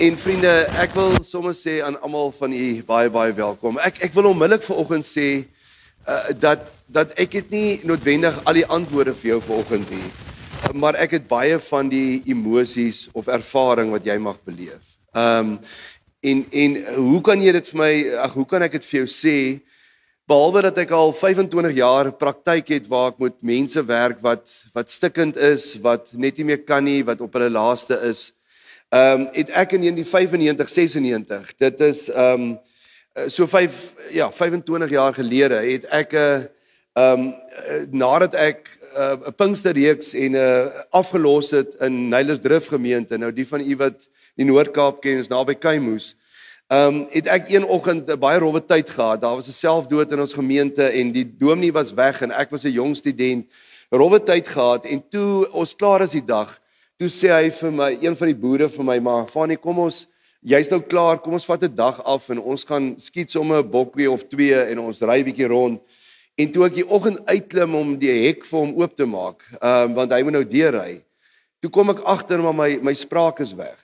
[0.00, 0.48] En vriende,
[0.80, 3.76] ek wil sommer sê aan almal van u baie baie welkom.
[3.84, 5.26] Ek ek wil onmiddellik vanoggend sê
[6.08, 10.08] uh, dat dat ek het nie noodwendig al die antwoorde vir jou vanoggend nie.
[10.72, 14.96] Maar ek het baie van die emosies of ervaring wat jy mag beleef.
[15.12, 15.52] Ehm um,
[16.32, 17.92] en en hoe kan jy dit vir my
[18.24, 19.36] ag hoe kan ek dit vir jou sê
[20.24, 24.88] behalwe dat ek al 25 jaar praktyk het waar ek met mense werk wat wat
[24.88, 28.30] stikkend is, wat net nie meer kan nie, wat op hulle laaste is.
[28.90, 31.52] Ehm um, het ek in die 95 96.
[31.62, 36.34] Dit is ehm um, so 5 ja, 25 jaar gelede het ek 'n uh,
[36.98, 37.34] ehm um,
[37.90, 43.18] nadat ek eh, 'n uh, Pinksterreeks en 'n uh, afgelos het in Nylersdrift gemeente.
[43.18, 46.16] Nou die van u wat die Noord-Kaap ken, is naby Kaimoes.
[46.66, 49.20] Ehm um, het ek een oggend 'n baie rowwe tyd gehad.
[49.20, 52.64] Daar was 'n selfdood in ons gemeente en die dominee was weg en ek was
[52.64, 53.46] 'n jong student.
[53.90, 56.60] Rowwe tyd gehad en toe ons klaar is die dag
[57.00, 60.02] Toe sê hy vir my, een van die boere vir my, maar Fanie, kom ons,
[60.44, 63.70] jy's nou klaar, kom ons vat 'n dag af en ons gaan skiet sommer 'n
[63.70, 65.80] bokkie of twee en ons ry bietjie rond.
[66.36, 69.88] En toe ek die oggend uitklim om die hek vir hom oop te maak, ehm
[69.88, 71.02] um, want hy moet nou deurry.
[71.62, 73.78] Toe kom ek agter maar my my spraak is weg.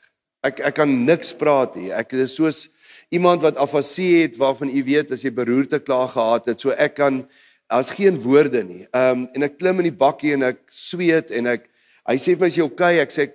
[0.45, 1.91] Ek ek kan niks praat nie.
[1.93, 2.69] Ek is soos
[3.09, 6.95] iemand wat afasie het waarvan u weet as jy beroerte klaar gehad het, so ek
[6.97, 7.27] kan
[7.71, 8.87] daar's geen woorde nie.
[8.93, 11.71] Ehm um, en ek klim in die bakkie en ek sweet en ek
[12.07, 13.33] Hy sê vir my, "Is jy okay?" Ek sê,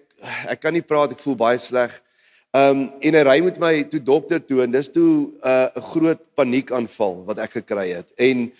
[0.47, 1.91] "Ek kan nie praat, ek voel baie sleg."
[2.53, 5.79] Ehm um, en hy ry met my toe dokter toe en dis toe uh, 'n
[5.79, 8.11] uh, groot paniekaanval wat ek gekry het.
[8.17, 8.51] En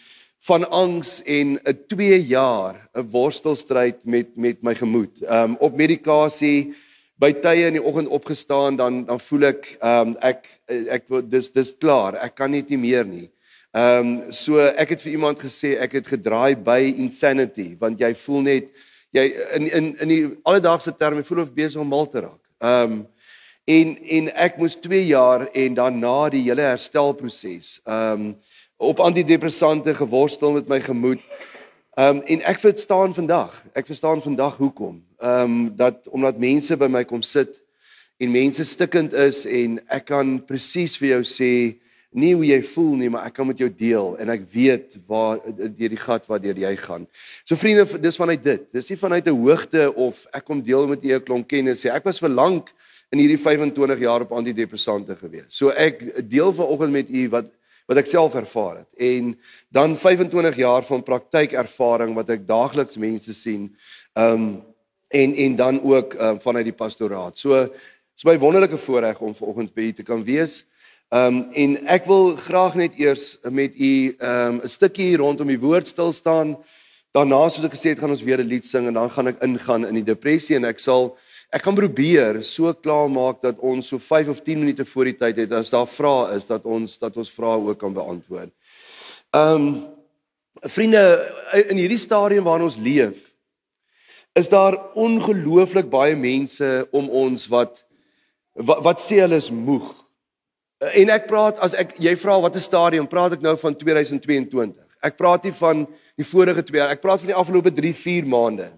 [0.48, 5.22] van angs en 'n 2 jaar 'n worstelstryd met met my gemoed.
[5.23, 6.73] Ehm um, op medikasie
[7.20, 11.52] by tye in die oggend opgestaan dan dan voel ek ehm um, ek ek dis
[11.52, 12.16] dis klaar.
[12.16, 13.30] Ek kan nie meer nie.
[13.72, 18.16] Ehm um, so ek het vir iemand gesê ek het gedraai by insanity want jy
[18.16, 18.72] voel net
[19.16, 19.26] jy
[19.58, 22.42] in in in die alledaagse terme voel of besig om mal te raak.
[22.59, 23.02] Ehm um,
[23.72, 28.36] en en ek moes 2 jaar en dan na die hele herstelproses ehm um,
[28.81, 31.22] op antidepressante geworstel met my gemoed.
[31.97, 33.63] Ehm um, en ek verstaan vandag.
[33.74, 35.03] Ek verstaan vandag hoekom.
[35.19, 37.62] Ehm um, dat omdat mense by my kom sit
[38.18, 41.53] en mense stikkend is en ek kan presies vir jou sê
[42.11, 45.39] nie hoe jy voel nie, maar ek kan met jou deel en ek weet waar
[45.47, 47.07] deur die gat waardeur jy gaan.
[47.47, 48.66] So vriende, dis vanuit dit.
[48.75, 51.94] Dis nie vanuit 'n hoogte of ek kom deel met u 'n klomp kennis sê
[51.94, 52.72] ek was vir lank
[53.11, 55.49] in hierdie 25 jaar op antidepressante gewees.
[55.49, 57.45] So ek deel vanoggend met u wat
[57.88, 59.38] wat ek self ervaar het en
[59.69, 63.75] dan 25 jaar van praktykervaring wat ek daagliks mense sien.
[64.16, 64.63] Um
[65.11, 67.38] en en dan ook um, vanuit die pastoraat.
[67.38, 67.67] So
[68.16, 70.63] is my wonderlike voorreg om vanoggend by u te kan wees.
[71.11, 75.47] Ehm um, en ek wil graag net eers met u ehm um, 'n stukkie rondom
[75.47, 76.55] die woord stil staan.
[77.11, 79.44] Daarna soos ek gesê het, gaan ons weer 'n lied sing en dan gaan ek
[79.44, 81.17] ingaan in die depressie en ek sal
[81.51, 85.17] ek gaan probeer so klaar maak dat ons so 5 of 10 minute voor die
[85.17, 88.51] tyd het as daar vrae is dat ons dat ons vrae ook kan beantwoord.
[89.33, 89.88] Ehm um,
[90.63, 91.28] vriende
[91.67, 93.35] in hierdie stadium waarin ons leef
[94.33, 97.83] is daar ongelooflik baie mense om ons wat
[98.53, 100.00] wat, wat sê hulle is moeg
[100.81, 104.74] En ek praat as ek jy vra watter stadium praat ek nou van 2022.
[105.06, 105.84] Ek praat nie van
[106.18, 108.72] die vorige 2 jaar, ek praat van die afgelope 3, 4 maande.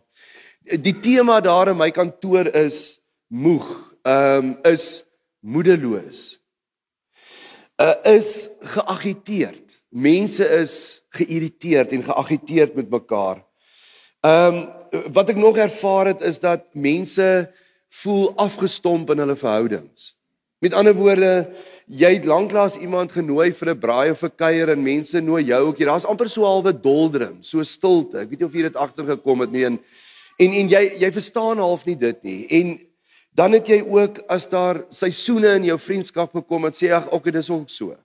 [0.83, 2.99] Die tema daar in my kantoor is
[3.31, 3.67] moeg,
[4.03, 5.03] ehm um, is
[5.43, 6.39] moedeloos.
[7.79, 9.79] Uh, is geagiteerd.
[9.89, 13.43] Mense is geïrriteerd en geagiteerd met mekaar.
[14.27, 14.63] Ehm um,
[15.15, 17.47] wat ek nog ervaar het is dat mense
[18.03, 20.13] voel afgestomp in hulle verhoudings.
[20.63, 21.31] Met ander woorde,
[21.91, 25.67] jy het lanklaas iemand genooi vir 'n braai of 'n kuier en mense nooi jou
[25.67, 25.87] ook hier.
[25.87, 28.19] Daar's amper so halwe doldrum, so stilte.
[28.19, 29.79] Ek weet nie of jy dit agtergekom het nie en
[30.39, 32.47] en en jy jy verstaan half nie dit nie.
[32.47, 32.79] En
[33.35, 37.31] dan het jy ook as daar seisoene in jou vriendskap gekom wat sê ag, okay,
[37.31, 37.95] dis ook so.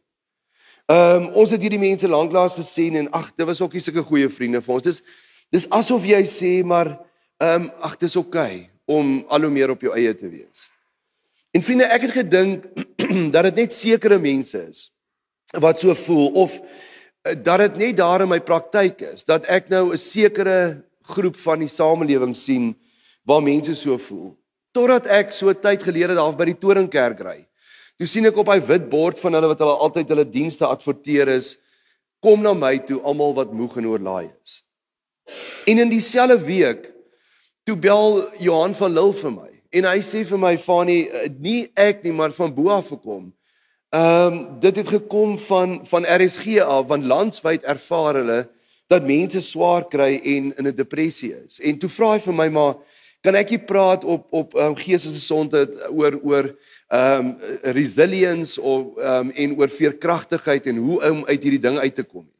[0.88, 4.02] Ehm um, ons het hierdie mense lanklaas gesien en ag, dit was ook nie sulke
[4.02, 4.82] goeie vriende vir ons.
[4.82, 5.02] Dis
[5.50, 6.98] dis asof jy sê maar
[7.38, 10.70] ehm um, ag, dis okay om al hoe meer op jou eie te wees.
[11.56, 12.66] En vriende, ek het gedink
[13.34, 14.88] dat dit net sekere mense is
[15.56, 16.58] wat so voel of
[17.24, 21.36] eh, dat dit net daar in my praktyk is dat ek nou 'n sekere groep
[21.40, 22.74] van die samelewing sien
[23.24, 24.36] waar mense so voel.
[24.76, 27.48] Totdat ek so tyd gelede daar by die Toringkerk ry.
[27.96, 31.28] Toe sien ek op hy wit bord van hulle wat hulle altyd hulle dienste adverteer
[31.28, 31.56] is
[32.20, 34.62] kom na my toe almal wat moeg en oorlaai is.
[35.66, 36.92] En in dieselfde week
[37.64, 41.70] toe bel Johan van Lille vir my En hy sê vir my Fani, eh, nie
[41.76, 43.32] ek nie, maar van bo af gekom.
[43.92, 48.48] Ehm um, dit het gekom van van RSG af, want landwyd ervaar hulle
[48.88, 51.60] dat mense swaar kry en in 'n depressie is.
[51.60, 52.74] En toe vra hy vir my maar
[53.20, 56.56] kan ek nie praat op op um, geestesgesondheid oor oor
[56.88, 61.78] ehm um, resilience of ehm um, en oor veerkragtigheid en hoe om uit hierdie ding
[61.78, 62.38] uit te kom nie.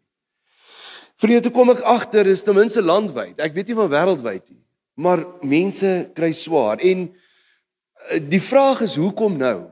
[1.17, 3.41] Vriende, toe kom ek agter is ten minste landwyd.
[3.41, 4.63] Ek weet nie van wêreldwyd nie,
[4.99, 9.69] maar mense kry swaar en uh, die vraag is hoekom nou?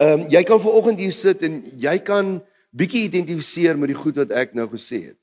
[0.00, 2.38] Ehm um, jy kan ver oggend hier sit en jy kan
[2.74, 5.18] bietjie identifiseer met die goed wat ek nou gesê het.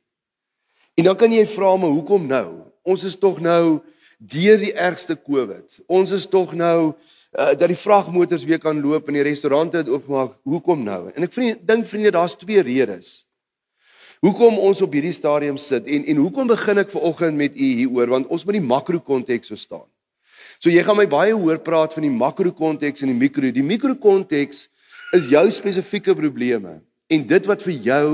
[0.96, 2.62] En dan kan jy vra my hoekom nou?
[2.88, 3.82] Ons is tog nou
[4.18, 5.66] deur die ergste Covid.
[5.90, 9.90] Ons is tog nou uh, dat die vragmotors weer kan loop en die restaurante het
[9.90, 10.38] oopgemaak.
[10.48, 11.10] Hoekom nou?
[11.16, 13.24] En ek vriend, dink vriende, daar's twee redes.
[14.22, 17.70] Hoekom ons op hierdie stadium sit en en hoekom begin ek ver oggend met u
[17.80, 19.88] hieroor want ons moet die makro konteks verstaan.
[20.62, 23.50] So jy gaan my baie hoor praat van die makro konteks en die mikro.
[23.50, 24.68] Die mikro konteks
[25.18, 26.78] is jou spesifieke probleme
[27.10, 28.12] en dit wat vir jou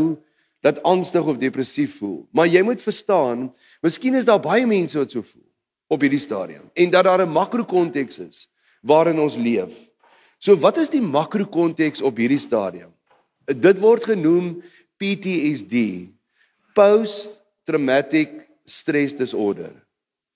[0.63, 2.23] dat angstig of depressief voel.
[2.31, 3.49] Maar jy moet verstaan,
[3.83, 5.43] miskien is daar baie mense wat so voel
[5.91, 8.47] op hierdie stadium en dat daar 'n makrokonteks is
[8.79, 9.75] waarin ons leef.
[10.39, 12.95] So wat is die makrokonteks op hierdie stadium?
[13.47, 14.63] Dit word genoem
[14.97, 16.09] PTSD,
[16.73, 18.29] post traumatic
[18.65, 19.71] stress disorder.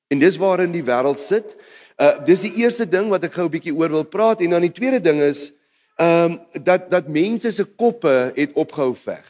[0.08, 1.56] En dis waarin die wêreld sit.
[2.02, 4.66] Uh dis die eerste ding wat ek gou 'n bietjie oor wil praat en dan
[4.66, 5.54] die tweede ding is
[5.96, 9.26] ehm um, dat dat mense se koppe het opgehou veg.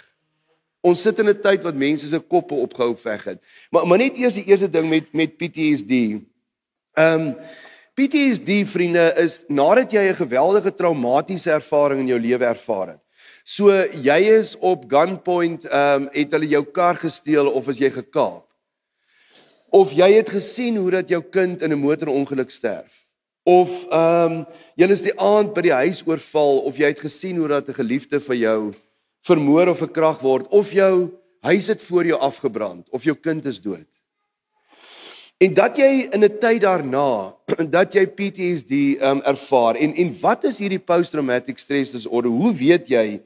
[0.81, 3.39] Ons sit in 'n tyd wat mense se koppe opgehou veg het.
[3.69, 5.91] Maar maar net eers die eerste ding met met PTSD.
[6.93, 7.35] Ehm um,
[7.93, 13.01] PTSD vriende is nadat jy 'n geweldige traumatiese ervaring in jou lewe ervaar het.
[13.43, 13.73] So
[14.03, 18.45] jy is op gunpoint ehm um, het hulle jou kar gesteel of is jy gekaap?
[19.71, 23.07] Of jy het gesien hoe dat jou kind in 'n motorongeluk sterf?
[23.43, 24.45] Of ehm um,
[24.75, 27.73] jy is die aand by die huis oorval of jy het gesien hoe dat 'n
[27.73, 28.73] geliefde vir jou
[29.21, 31.09] vermoor of verkrag word of jou
[31.41, 33.87] huis het voor jou afgebrand of jou kind is dood.
[35.41, 37.33] En dat jy in 'n tyd daarna
[37.77, 42.29] dat jy PTSD um ervaar en en wat is hierdie post traumatic stress disorder?
[42.29, 43.21] Hoe weet jy?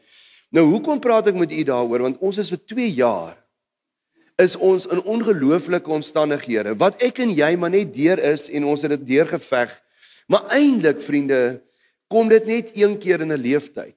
[0.49, 2.07] Nou hoekom praat ek met u daaroor?
[2.07, 3.35] Want ons is vir 2 jaar
[4.39, 8.81] is ons in ongelooflike omstandighede wat ek en jy maar net deur is en ons
[8.81, 9.75] het dit deurgeveg.
[10.27, 11.61] Maar eintlik vriende,
[12.07, 13.95] kom dit net een keer in 'n lewenstyd.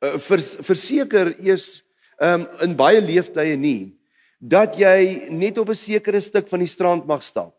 [0.00, 0.16] Eh,
[0.64, 1.84] verseker eers
[2.20, 3.92] um, in baie leeftye nie
[4.38, 7.57] dat jy net op 'n sekere stuk van die strand mag stap.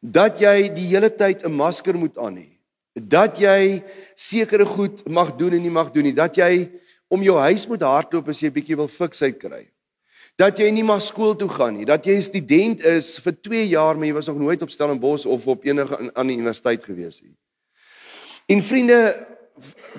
[0.00, 2.48] Dat jy die hele tyd 'n masker moet aan hê.
[2.94, 3.82] Dat jy
[4.14, 6.14] sekere goed mag doen en nie mag doen nie.
[6.14, 6.70] Dat jy
[7.08, 9.68] om jou huis moet hardloop as jy bietjie wil fiksheid kry.
[10.38, 11.84] Dat jy nie maar skool toe gaan nie.
[11.84, 15.26] Dat jy 'n student is vir 2 jaar maar jy was nog nooit op Stellenbosch
[15.26, 17.34] of op enige ander universiteit gewees nie.
[18.46, 19.26] En vriende,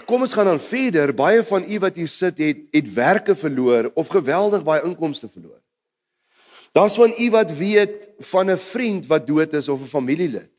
[0.05, 1.13] kom ons gaan dan verder.
[1.13, 5.59] Baie van u wat hier sit het het werke verloor of geweldig baie inkomste verloor.
[6.71, 10.49] Daar's van u wat weet van 'n vriend wat dood is of 'n familielid.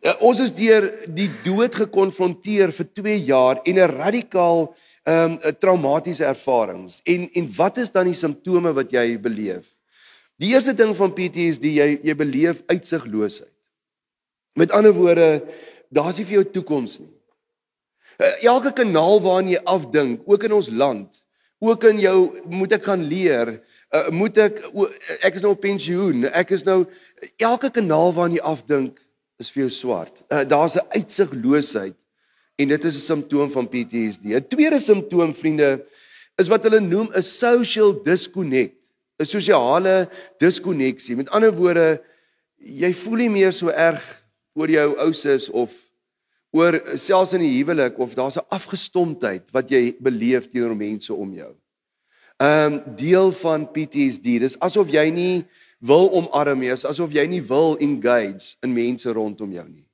[0.00, 5.56] Uh, ons is deur die dood gekonfronteer vir 2 jaar en 'n radikaal ehm um,
[5.58, 7.00] traumatiese ervarings.
[7.04, 9.74] En en wat is dan die simptome wat jy beleef?
[10.36, 13.52] Die eerste ding van PTSD jy jy beleef uitsigloosheid.
[14.52, 15.44] Met ander woorde,
[15.88, 17.12] daar's nie vir jou toekoms nie.
[18.16, 21.22] Eh, elke kanaal waarna jy afdink, ook in ons land,
[21.58, 22.18] ook in jou
[22.48, 23.58] moet ek gaan leer,
[23.96, 24.60] uh, moet ek
[25.22, 26.84] ek is nou op pensioen, ek is nou
[27.38, 29.00] elke kanaal waarna jy afdink
[29.42, 30.22] is vir jou swart.
[30.30, 31.96] Uh, Daar's 'n uitsigloosheid
[32.56, 34.24] en dit is 'n simptoom van PTSD.
[34.24, 35.84] 'n Tweede simptoom, vriende,
[36.36, 38.76] is wat hulle noem 'n social disconnect,
[39.18, 41.16] 'n sosiale diskonneksie.
[41.16, 42.02] Met ander woorde,
[42.58, 44.04] jy voel nie meer so erg
[44.54, 45.72] oor jou ouses of
[46.50, 51.32] oor selfs in die huwelik of daar's 'n afgestomdheid wat jy beleef teenoor mense om
[51.34, 51.54] jou.
[52.36, 55.44] Um, deel van PTSD, dis asof jy nie
[55.80, 59.86] wil omarm nie, asof jy nie wil engage in mense rondom jou nie.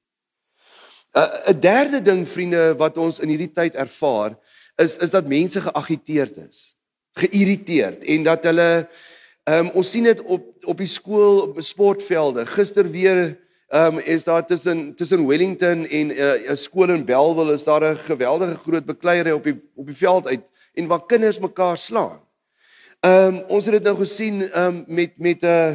[1.12, 4.34] 'n uh, derde ding vriende wat ons in hierdie tyd ervaar
[4.80, 6.74] is is dat mense geagiteerd is,
[7.14, 8.88] geïrriteerd en dat hulle
[9.44, 12.46] um, ons sien dit op op die skool op sportvelde.
[12.46, 13.36] Gister weer
[13.70, 17.84] um, is daar tussen tussen Wellington en eh, 'n uh, skool in Bellville is daar
[17.84, 20.42] 'n geweldige groot bekleierery op die op die veld uit
[20.74, 22.20] en waar kinders mekaar slaan.
[23.02, 25.74] Ehm um, ons het dit nou gesien ehm um, met met 'n uh,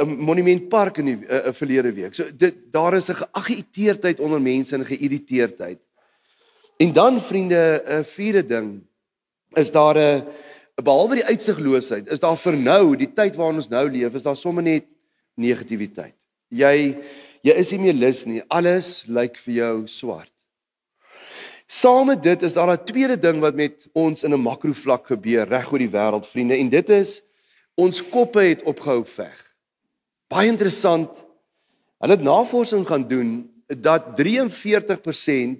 [0.00, 2.14] 'n uh, monumentpark in die uh, uh, verlede week.
[2.14, 5.78] So dit daar is 'n geagiteerdheid onder mense en geïrriteerdheid.
[6.76, 8.80] En dan vriende, 'n uh, vierde ding
[9.52, 10.22] is daar 'n uh,
[10.82, 14.36] behalwe die uitsigloosheid, is daar vir nou, die tyd waarin ons nou leef, is daar
[14.36, 14.84] sommer net
[15.34, 16.14] negativiteit.
[16.48, 16.96] Jy
[17.42, 18.42] jy is nie meer lus nie.
[18.48, 20.33] Alles lyk vir jou swart.
[21.74, 25.48] Saam met dit is daar 'n tweede ding wat met ons in 'n makrovlak gebeur
[25.48, 27.22] reg oor die wêreld, vriende, en dit is
[27.74, 29.54] ons koppe het opgehou veg.
[30.28, 31.10] Baie interessant.
[31.98, 35.58] Hulle het navorsing gaan doen dat 43%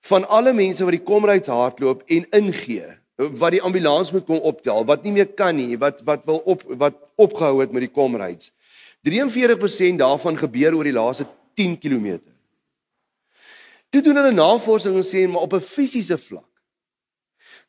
[0.00, 4.84] van alle mense wat die komryds hardloop en ingee wat die ambulans moet kom optel
[4.84, 8.52] wat nie meer kan nie wat wat wil op wat opgehou het met die komryds
[9.02, 12.18] 43% daarvan gebeur oor die laaste 10 km
[13.94, 16.50] toe doen hulle navorsing en sê maar op 'n fisiese vlak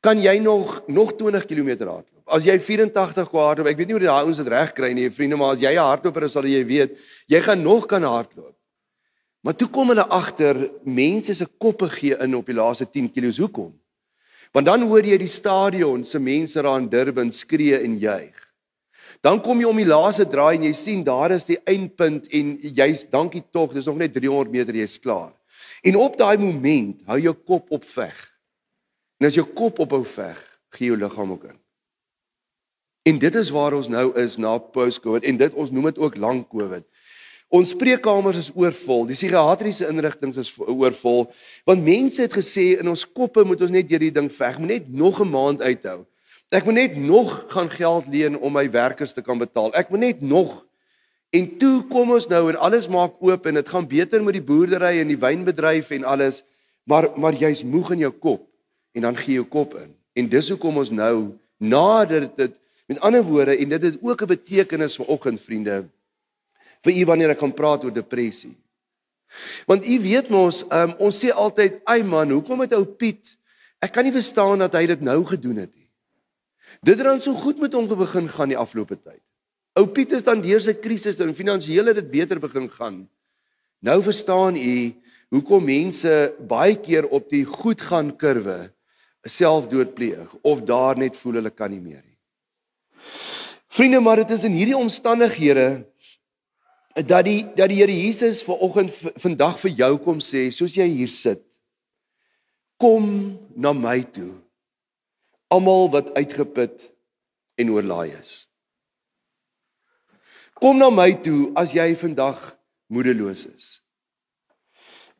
[0.01, 3.98] kan jy nog nog 20 km hardloop as jy 84 kwa hardloop ek weet nie
[3.98, 6.46] hoe daai ouens dit reg kry nie vriende maar as jy 'n hardloper is sal
[6.46, 8.55] jy weet jy gaan nog kan hardloop
[9.46, 10.58] Maar toe kom hulle agter
[10.89, 13.34] mense se koppe gee in op die laaste 10 km.
[13.44, 13.74] Hoekom?
[14.55, 18.34] Want dan hoor jy die stadion se mense daar in Durban skree en juig.
[19.22, 22.55] Dan kom jy om die laaste draai en jy sien daar is die eindpunt en
[22.58, 25.29] jy's dankie tog, dis nog net 300 meter jy's klaar.
[25.86, 28.15] En op daai oomblik hou jou kop op veg.
[29.22, 30.39] En as jou kop ophou veg,
[30.75, 31.60] gee jou liggaam ook in.
[33.06, 36.18] En dit is waar ons nou is na post-COVID en dit ons noem dit ook
[36.18, 36.84] lank COVID.
[37.54, 39.06] Ons spreekkamers is oorvol.
[39.06, 41.27] Die psigiatriese inrigtinge is oorvol.
[41.70, 44.74] Want mense het gesê in ons koppe moet ons net deur die ding veg, moet
[44.74, 46.06] net nog 'n maand uithou.
[46.50, 49.74] Ek moet net nog gaan geld leen om my werkers te kan betaal.
[49.74, 50.65] Ek moet net nog
[51.29, 54.44] En toe kom ons nou en alles maak oop en dit gaan beter met die
[54.44, 56.44] boerdery en die wynbedryf en alles,
[56.84, 58.46] maar maar jy's moeg in jou kop
[58.96, 59.91] en dan gee jou kop in.
[60.15, 62.53] En dis hoekom ons nou nader dit
[62.86, 65.89] met ander woorde en dit het ook 'n betekenis vir oggend vriende
[66.84, 68.55] vir u wanneer ek gaan praat oor depressie.
[69.65, 73.38] Want u weet mos, um, ons sê altyd, "Ai man, hoekom het ou Piet
[73.79, 75.89] ek kan nie verstaan dat hy dit nou gedoen het nie."
[76.82, 79.22] Dit het dan so goed met hom begin gaan die afgelope tyd.
[79.75, 83.01] Ou Piet is dan deur sy krisis en finansiële dit beter begin gaan.
[83.84, 84.94] Nou verstaan u
[85.36, 86.12] hoekom mense
[86.48, 88.72] baie keer op die goed gaan kurwe
[89.25, 92.17] selfdood pleeg of daar net voel hulle kan nie meer nie.
[93.75, 95.84] Vriende, maar dit is in hierdie omstandighede
[97.03, 101.12] dat die dat die Here Jesus vanoggend vandag vir jou kom sê soos jy hier
[101.12, 101.44] sit
[102.79, 104.32] kom na my toe
[105.51, 106.88] almal wat uitgeput
[107.60, 108.48] en oorlaai is
[110.59, 112.39] kom na my toe as jy vandag
[112.88, 113.69] moedeloos is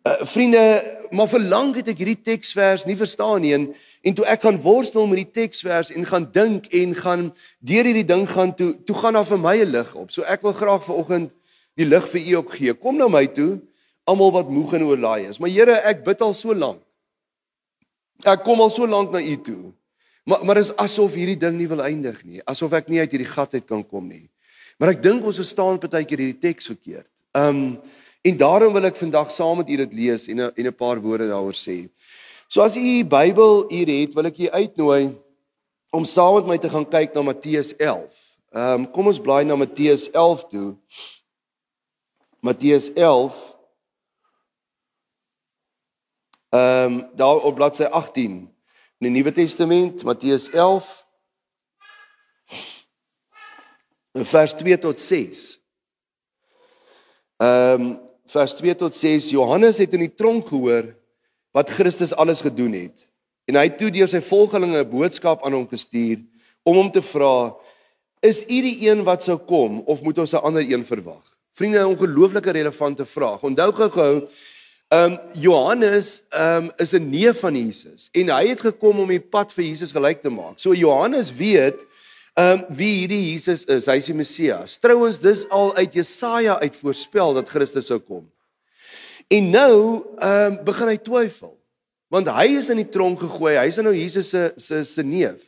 [0.07, 0.63] uh, vriende
[1.11, 3.69] maar vir lank het ek hierdie teksvers nie verstaan nie en
[4.05, 8.07] en toe ek gaan worstel met die teksvers en gaan dink en gaan deur hierdie
[8.07, 10.83] ding gaan toe toe gaan daar vir my 'n lig op so ek wil graag
[10.85, 11.33] vanoggend
[11.79, 12.73] die lig vir u ook gee.
[12.73, 13.59] Kom na my toe,
[14.07, 15.39] almal wat moeg en oorlaai is.
[15.39, 16.81] Maar Here, ek bid al so lank.
[18.23, 19.73] Ek kom al so lank na u toe.
[20.25, 23.29] Maar maar is asof hierdie ding nie wil eindig nie, asof ek nie uit hierdie
[23.29, 24.25] gat uit kan kom nie.
[24.77, 27.10] Maar ek dink ons verstaan partykeer hierdie teks verkeerd.
[27.36, 27.82] Um
[28.25, 31.27] en daarom wil ek vandag saam met u dit lees en en 'n paar woorde
[31.29, 31.89] daaroor sê.
[32.48, 35.15] So as u u Bybel hier het, wil ek u uitnooi
[35.91, 38.10] om saam met my te gaan kyk na Matteus 11.
[38.51, 40.75] Ehm um, kom ons blaai na Matteus 11 toe.
[42.39, 43.55] Matteus 11
[46.55, 48.32] Ehm um, daar op bladsy 18
[48.98, 51.04] in die Nuwe Testament, Matteus 11
[54.24, 55.60] vers 2 tot 6.
[57.38, 60.88] Ehm um, vers 2 tot 6 Johannes het in die tronk gehoor
[61.53, 63.03] wat Christus alles gedoen het.
[63.45, 66.24] En hy het toe deur sy volgelinge 'n boodskap aan hom gestuur
[66.63, 67.53] om hom te vra:
[68.19, 71.79] "Is u die een wat sou kom of moet ons 'n ander een verwag?" Vriende,
[71.79, 73.43] 'n ongelooflike relevante vraag.
[73.43, 74.27] Onthou gou-gou,
[74.88, 79.07] ehm um, Johannes ehm um, is 'n neef van Jesus en hy het gekom om
[79.07, 80.60] die pad vir Jesus gelyk te maak.
[80.60, 81.86] So Johannes weet
[82.35, 83.87] ehm um, wie hierdie Jesus is.
[83.87, 84.77] Hy is die Messias.
[84.83, 88.25] Trouwens, dis al uit Jesaja uit voorspel dat Christus sou kom.
[89.27, 89.77] En nou
[90.19, 91.53] ehm um, begin hy twyfel.
[92.11, 93.55] Want hy is in die tronk gegooi.
[93.57, 95.47] Hy is nou Jesus se se se neef.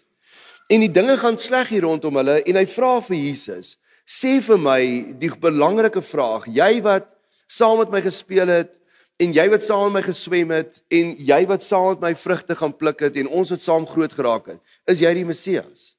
[0.67, 3.75] En die dinge gaan sleg hier rondom hulle en hy vra vir Jesus
[4.07, 4.81] sê vir my
[5.19, 7.11] die belangrike vraag, jy wat
[7.51, 8.71] saam met my gespeel het
[9.19, 12.55] en jy wat saam met my geswem het en jy wat saam met my vrugte
[12.55, 15.96] gaan pluk het en ons wat saam groot geraak het, is jy die Messias?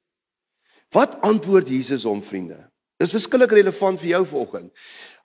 [0.93, 2.57] Wat antwoord Jesus hom vriende?
[2.99, 4.71] Dis verskillik relevant vir jou vanoggend.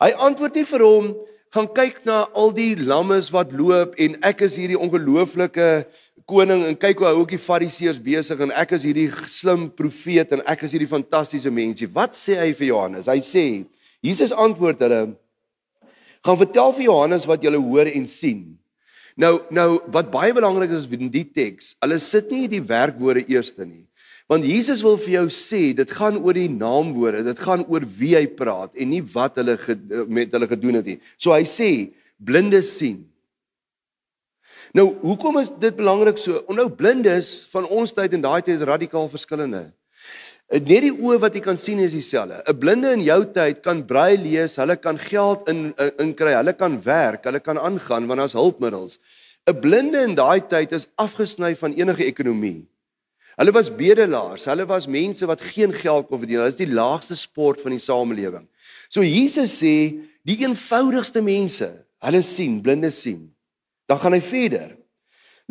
[0.02, 1.12] Hy antwoord nie vir hom
[1.54, 5.68] gaan kyk na al die lammes wat loop en ek is hierdie ongelooflike
[6.28, 10.34] koning en kyk hoe hou ook die fariseërs besig en ek is hierdie slim profeet
[10.34, 11.88] en ek is hierdie fantastiese mensie.
[11.88, 13.08] Wat sê hy vir Johannes?
[13.08, 13.46] Hy sê
[14.04, 15.00] Jesus antwoord hulle
[16.24, 18.44] gaan vertel vir Johannes wat julle hoor en sien.
[19.16, 23.64] Nou nou wat baie belangrik is in die teks, hulle sit nie die werkwoorde eerste
[23.64, 23.84] nie.
[24.26, 28.14] Want Jesus wil vir jou sê, dit gaan oor die naamwoorde, dit gaan oor wie
[28.16, 29.58] hy praat en nie wat hulle
[30.08, 31.00] met hulle gedoen het nie.
[31.20, 31.70] So hy sê
[32.16, 33.02] blindes sien,
[34.74, 36.40] Nou, hoekom is dit belangrik so?
[36.50, 39.68] Onthou blindes van ons tyd en daai tyd radikaal verskillende.
[40.50, 42.42] Net die oë wat jy kan sien is dieselfde.
[42.42, 46.52] 'n Blinde in jou tyd kan braai lees, hulle kan geld in in kry, hulle
[46.52, 48.98] kan werk, hulle kan aangaan want daar's hulpmiddels.
[49.46, 52.66] 'n Blinde in daai tyd is afgesny van enige ekonomie.
[53.34, 56.38] Hulle was bedelaars, hulle was mense wat geen geld kon verdien.
[56.42, 58.46] Hulle is die laagste sport van die samelewing.
[58.88, 59.74] So Jesus sê
[60.26, 61.70] die eenvoudigste mense,
[62.04, 63.26] hulle sien, blinde sien.
[63.90, 64.76] Dan gaan hy verder.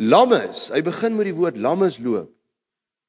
[0.00, 2.32] Lammes, hy begin met die woord lammes loop.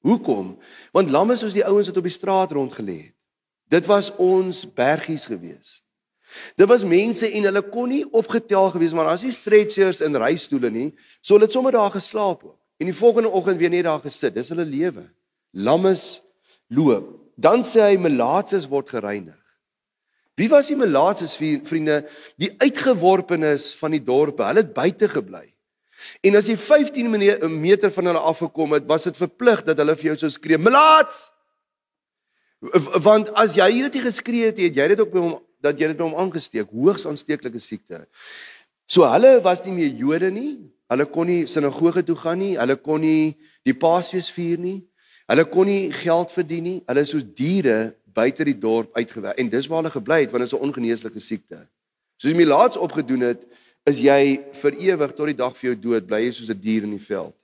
[0.05, 0.53] Hoekom?
[0.93, 3.15] Want lammes was die ouens wat op die straat rondgelê het.
[3.73, 5.79] Dit was ons bergies gewees.
[6.59, 10.69] Dit was mense en hulle kon nie opgetel gewees maar as die stretchers in reistoele
[10.69, 10.89] nie,
[11.23, 12.59] sou hulle sommer daar geslaap ook.
[12.77, 14.35] En die volgende oggend weer net daar gesit.
[14.35, 15.05] Dis hulle lewe.
[15.51, 16.21] Lammes
[16.67, 17.13] loop.
[17.35, 19.39] Dan sê hy melaatses word gereinig.
[20.35, 22.01] Wie was die melaatses vriende?
[22.39, 24.43] Die uitgeworpenes van die dorpe.
[24.43, 25.47] Hulle het buite gebly.
[26.25, 27.07] En as jy 15
[27.55, 31.31] meter van hulle afgekom het, was dit verplig dat hulle vir jou sou skree: "Melaats!"
[33.03, 35.97] Want as jy dit geskree het, het jy dit ook by hom dat jy dit
[35.97, 38.03] by hom aangesteek, hoogs aansteeklike siekte.
[38.85, 40.57] So hulle was nie meer Jode nie.
[40.91, 42.55] Hulle kon nie sinagoge toe gaan nie.
[42.57, 44.79] Hulle kon nie die Paasfees vier nie.
[45.29, 46.79] Hulle kon nie geld verdien nie.
[46.85, 50.45] Hulle is soos diere buite die dorp uitgewerk en dis waar hulle gebly het want
[50.45, 51.67] dit is 'n ongeneeslike siekte.
[52.17, 53.41] Soos die Milaats opgedoen het,
[53.85, 56.83] is jy vir ewig tot die dag vir jou dood bly jy soos 'n dier
[56.83, 57.35] in die veld.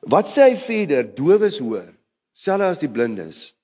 [0.00, 1.02] Wat sê hy verder?
[1.02, 1.92] Dowes hoor,
[2.32, 3.54] selfs as die blindes.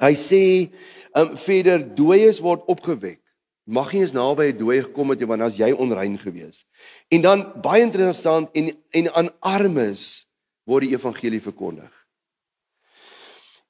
[0.00, 0.70] Hy sê
[1.14, 3.23] um, verder dooies word opgewek.
[3.64, 6.64] Mag nie eens naby 'n dooie gekom het want as jy onrein gewees.
[7.08, 10.26] En dan baie interessant en en aan armes
[10.64, 11.90] word die evangelie verkondig.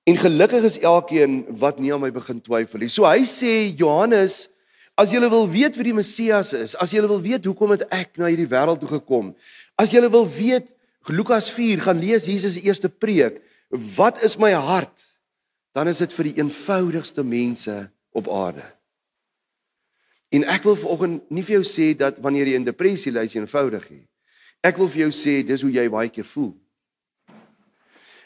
[0.04, 2.88] En gelukkig is elkeen wat nie aan my begin twyfel nie.
[2.88, 4.48] So hy sê Johannes,
[4.94, 8.16] as jy wil weet wie die Messias is, as jy wil weet hoekom het ek
[8.16, 9.34] na hierdie wêreld toe gekom,
[9.76, 10.68] as jy wil weet
[11.08, 15.14] Lukas 4 gaan lees Jesus se eerste preek, wat is my hart?
[15.74, 17.74] dan is dit vir die eenvoudigste mense
[18.14, 18.62] op aarde.
[20.34, 23.36] En ek wil vanoggend nie vir jou sê dat wanneer jy in depressie lê, is
[23.36, 24.02] eenvoudig nie.
[24.64, 26.54] Ek wil vir jou sê dis hoe jy baie keer voel.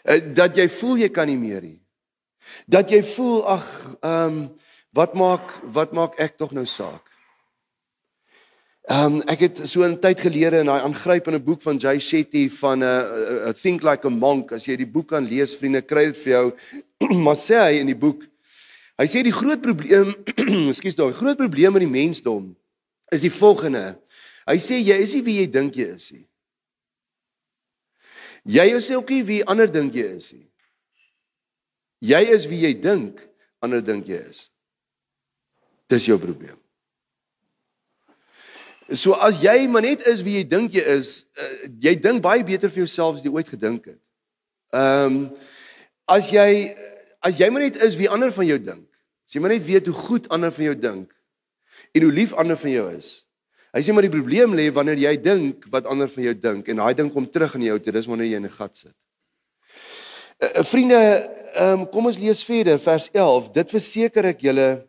[0.09, 1.81] Eh, dat jy voel jy kan nie meer nie.
[2.71, 3.69] Dat jy voel ag,
[4.01, 4.41] ehm um,
[4.97, 7.05] wat maak wat maak ek tog nou saak?
[8.89, 12.49] Ehm um, ek het so 'n tyd gelede in daai aangrypende boek van Jay Shetty
[12.49, 15.57] van 'n uh, uh, uh, Think Like a Monk, as jy die boek kan lees,
[15.57, 16.53] vriende, kry dit vir jou.
[17.25, 18.25] maar sê hy in die boek,
[18.99, 20.11] hy sê die groot probleem,
[20.73, 22.51] ekskuus daai, groot probleem in die mensdom
[23.15, 23.97] is die volgende.
[24.49, 26.25] Hy sê jy is nie wie jy dink jy is nie.
[28.49, 30.47] Jy is ook nie wie ander dink jy is nie.
[32.09, 33.21] Jy is wie jy dink
[33.65, 34.47] ander dink jy is.
[35.91, 36.57] Dis jou probleem.
[38.97, 42.45] So as jy maar net is wie jy dink jy is, uh, jy dink baie
[42.47, 44.01] beter vir jouself as jy ooit gedink het.
[44.73, 45.21] Ehm um,
[46.09, 46.73] as jy
[47.21, 48.88] as jy maar net is wie ander van jou dink.
[49.29, 51.13] As jy maar net weet hoe goed ander van jou dink
[51.95, 53.11] en hoe lief ander van jou is.
[53.77, 56.81] Hy sê maar die probleem lê wanneer jy dink wat ander van jou dink en
[56.81, 58.97] daai ding kom terug in jou toe, dis wanneer jy in 'n gat sit.
[60.41, 60.99] Uh, vriende,
[61.61, 63.53] um, kom ons lees verder vers 11.
[63.53, 64.89] Dit verseker ek julle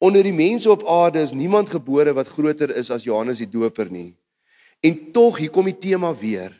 [0.00, 3.90] Onder die mense op aarde is niemand gebore wat groter is as Johannes die Doper
[3.92, 4.16] nie.
[4.80, 6.54] En tog hier kom die tema weer.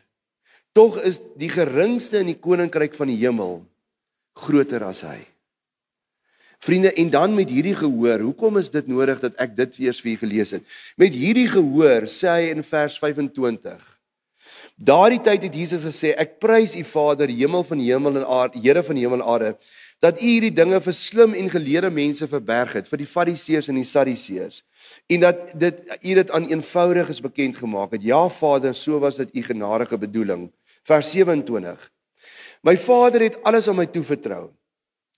[0.77, 3.63] Tog is die geringste in die koninkryk van die hemel
[4.37, 5.17] groter as hy.
[6.61, 10.11] Vriende, en dan met hierdie gehoor, hoekom is dit nodig dat ek dit weer vir
[10.11, 10.65] julle gelees het?
[10.97, 13.87] Met hierdie gehoor sê hy in vers 25.
[14.81, 18.83] Daardie tyd het Jesus gesê, ek prys U Vader, hemel van hemel en aarde, Here
[18.85, 19.55] van hemel en aarde,
[20.01, 23.77] dat u hierdie dinge vir slim en geleerde mense verberg het vir die fariseërs en
[23.77, 24.63] die sadiseërs
[25.13, 29.29] en dat dit u dit aan eenvoudiges bekend gemaak het ja Vader so was dit
[29.37, 30.47] u genadige bedoeling
[30.89, 31.85] vers 27
[32.65, 34.47] my Vader het alles aan my toevertrou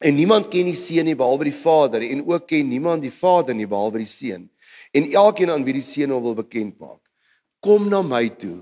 [0.03, 3.55] en niemand ken die seun nie behalwe die Vader en ook ken niemand die Vader
[3.55, 4.49] nie behalwe die seun
[4.93, 7.01] en elkeen aan wie die seun hom wil bekend maak
[7.63, 8.59] kom na my toe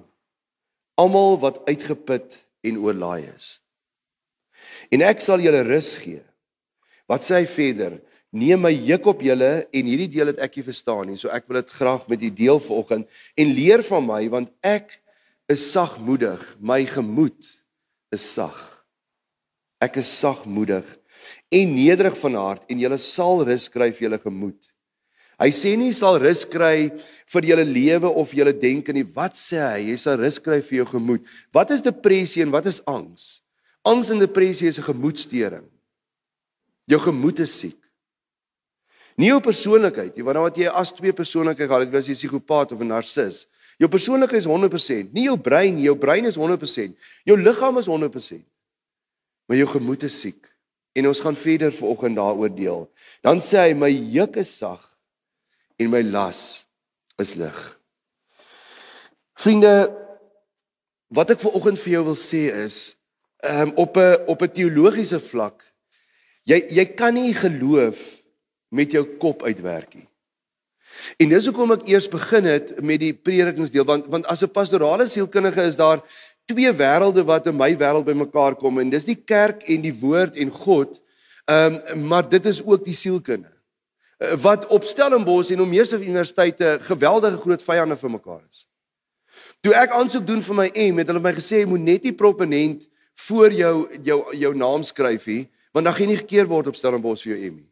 [1.01, 3.57] almal wat uitgeput en oorlaai is
[4.91, 6.21] en ek sal julle rus gee.
[7.09, 7.99] Wat sê hy verder?
[8.31, 11.49] Neem my juk op julle en hierdie deel het ek nie verstaan nie, so ek
[11.49, 14.95] wil dit graag met u deel vanoggend en leer van my want ek
[15.51, 17.49] is sagmoedig, my gemoed
[18.15, 18.55] is sag.
[19.83, 20.87] Ek is sagmoedig
[21.51, 24.69] en nederig van hart en julle sal rus kry vir julle gemoed.
[25.41, 26.91] Hy sê nie sal rus kry
[27.33, 29.03] vir julle lewe of julle denke nie.
[29.03, 29.79] Wat sê hy?
[29.89, 31.25] Jy sal rus kry vir jou gemoed.
[31.53, 33.41] Wat is depressie en wat is angs?
[33.81, 35.65] Angs en depressie is 'n gemoedstoring.
[36.87, 37.77] Jou gemoed is siek.
[39.17, 42.13] Nie jou persoonlikheid nie, want dan wat jy as twee persoonlikhede gehad het, was jy
[42.13, 43.47] psigopaat of 'n narcis.
[43.77, 46.95] Jou persoonlikheid is 100%, nie jou brein nie, jou brein is 100%.
[47.25, 48.45] Jou liggaam is 100%.
[49.47, 50.50] Maar jou gemoed is siek.
[50.93, 52.81] En ons gaan verder vanoggend daaroor deel.
[53.21, 54.83] Dan sê hy my juk is sag
[55.79, 56.65] en my las
[57.21, 57.59] is lig.
[59.39, 59.89] Vriende,
[61.15, 62.97] wat ek ver oggend vir jou wil sê is
[63.43, 65.63] um, op 'n op 'n teologiese vlak
[66.47, 67.99] jy jy kan nie geloof
[68.71, 70.07] met jou kop uitwerk nie.
[71.19, 75.07] En dis hoekom ek eers begin het met die predikingsdeel want want as 'n pastorale
[75.07, 76.01] sielkundige is daar
[76.45, 80.35] twee wêrelde wat in my wêreld bymekaar kom en dis die kerk en die woord
[80.35, 80.99] en God.
[81.45, 83.51] Ehm um, maar dit is ook die sielkunde.
[84.19, 88.67] Uh, wat op Stellenbosch en op meeste universiteite geweldige groot vyande vir mekaar is.
[89.61, 92.13] Toe ek aansoek doen vir my M, het hulle my gesê jy moet net nie
[92.17, 92.85] proponent
[93.27, 96.77] voor jou jou jou naam skryf nie, want dan gaan jy nie gekeer word op
[96.77, 97.70] Stellenbosch vir jou M nie.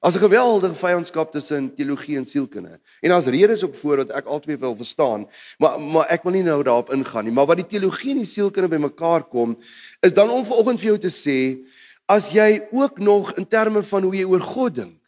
[0.00, 2.80] As 'n geweldige vyandskap tussen teologie en sielkunde.
[3.00, 5.28] En daar's redes ook voor wat ek altyd wil verstaan,
[5.58, 8.26] maar maar ek wil nie nou daarop ingaan nie, maar wat die teologie en die
[8.26, 9.56] sielkunde bymekaar kom,
[10.00, 11.66] is dan om vanoggend vir jou te sê,
[12.06, 15.00] as jy ook nog in terme van hoe jy oor God dink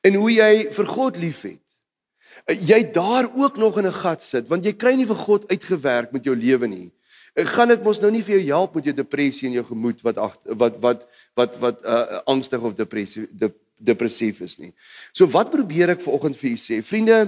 [0.00, 1.60] en hoe jy vir God liefhet,
[2.46, 6.12] jy daar ook nog in 'n gat sit want jy kry nie vir God uitgewerk
[6.12, 6.92] met jou lewe nie.
[7.34, 10.18] Gaan dit mos nou nie vir jou help met jou depressie en jou gemoed wat
[10.18, 14.72] ach, wat wat wat wat uh, angstig of depressief de, depressief is nie.
[15.12, 16.80] So wat probeer ek vanoggend vir u sê?
[16.84, 17.18] Vriende,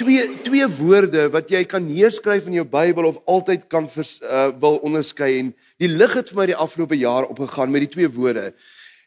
[0.00, 4.50] twee twee woorde wat jy kan neerskryf in jou Bybel of altyd kan vers, uh,
[4.60, 8.10] wil onderskei en die lig het vir my die afgelope jaar opgegaan met die twee
[8.12, 8.52] woorde.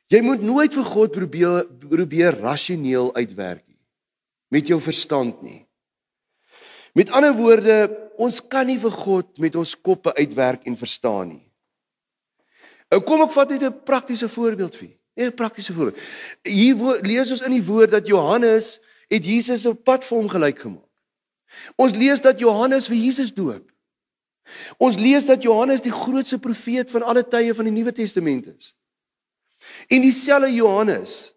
[0.10, 3.66] Jy moet nooit vir God probeer probeer rasioneel uitwerk
[4.50, 5.66] met jou verstand nie.
[6.98, 7.76] Met ander woorde,
[8.18, 11.46] ons kan nie vir God met ons koppe uitwerk en verstaan nie.
[12.90, 14.99] Ou kom ek vat net 'n praktiese voorbeeld vir.
[15.20, 16.00] 'n Praktiese voorbeeld.
[16.44, 20.60] Hier lees ons in die woord dat Johannes het Jesus op pad vir hom gelyk
[20.60, 20.88] gemaak.
[21.76, 23.66] Ons lees dat Johannes vir Jesus doop.
[24.78, 28.74] Ons lees dat Johannes die grootste profeet van alle tye van die Nuwe Testament is.
[29.88, 31.34] En dieselfde Johannes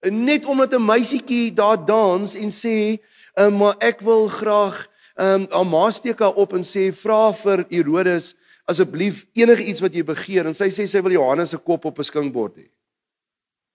[0.00, 3.02] net omdat 'n meisietjie daar dans en sê,
[3.34, 7.66] um, "Maar ek wil graag um haar ma steek haar op en sê vra vir
[7.68, 11.84] Herodes asseblief enige iets wat jy begeer." En sy sê sy wil Johannes se kop
[11.84, 12.68] op 'n skinkbord hê.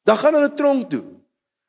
[0.04, 1.04] Dan gaan hulle tronk toe.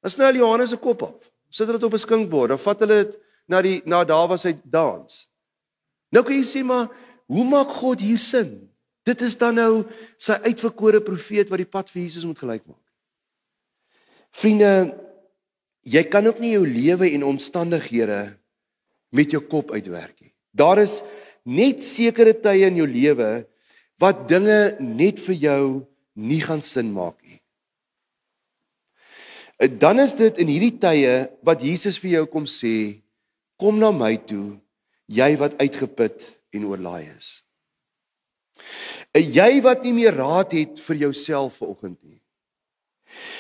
[0.03, 1.31] Dan sny hulle Johannes se kop af.
[1.51, 2.49] Sit dit op 'n skinkbord.
[2.49, 3.19] Dan vat hulle dit
[3.49, 5.29] na die na daar waar hy dans.
[6.11, 6.89] Nou kan jy sê maar
[7.27, 8.71] hoe maak God hier sin?
[9.05, 9.85] Dit is dan nou
[10.19, 12.81] sy uitverkore profeet wat die pad vir Jesus moet gelyk maak.
[14.35, 14.95] Vriende,
[15.85, 18.37] jy kan ook nie jou lewe en omstandighede
[19.15, 20.33] met jou kop uitwerk nie.
[20.51, 21.03] Daar is
[21.45, 23.45] net sekere tye in jou lewe
[24.03, 25.65] wat dinge net vir jou
[26.15, 27.24] nie gaan sin maak nie.
[29.71, 33.01] Dan is dit in hierdie tye wat Jesus vir jou kom sê,
[33.61, 34.59] kom na my toe,
[35.07, 36.25] jy wat uitgeput
[36.55, 37.45] en oorlaai is.
[39.15, 42.21] Jy wat nie meer raad het vir jouself vanoggend nie.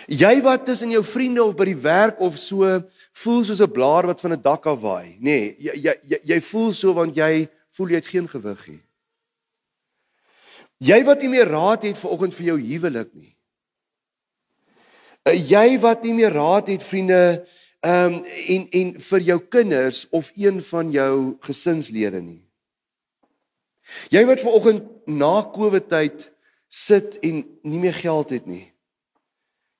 [0.06, 2.62] Jy wat tussen jou vriende of by die werk of so
[3.24, 5.20] voel soos 'n blaar wat van 'n dak af waai, nê?
[5.20, 8.82] Nee, jy, jy jy voel so want jy voel jy het geen gewig nie.
[10.78, 13.33] Jy wat nie meer raad het vir oggend vir jou huwelik nie.
[15.24, 17.20] Uh, jy wat nie meer raad het vriende
[17.84, 22.40] ehm um, en en vir jou kinders of een van jou gesinslede nie.
[24.08, 26.30] Jy wat ver oggend na Covid tyd
[26.68, 28.72] sit en nie meer geld het nie.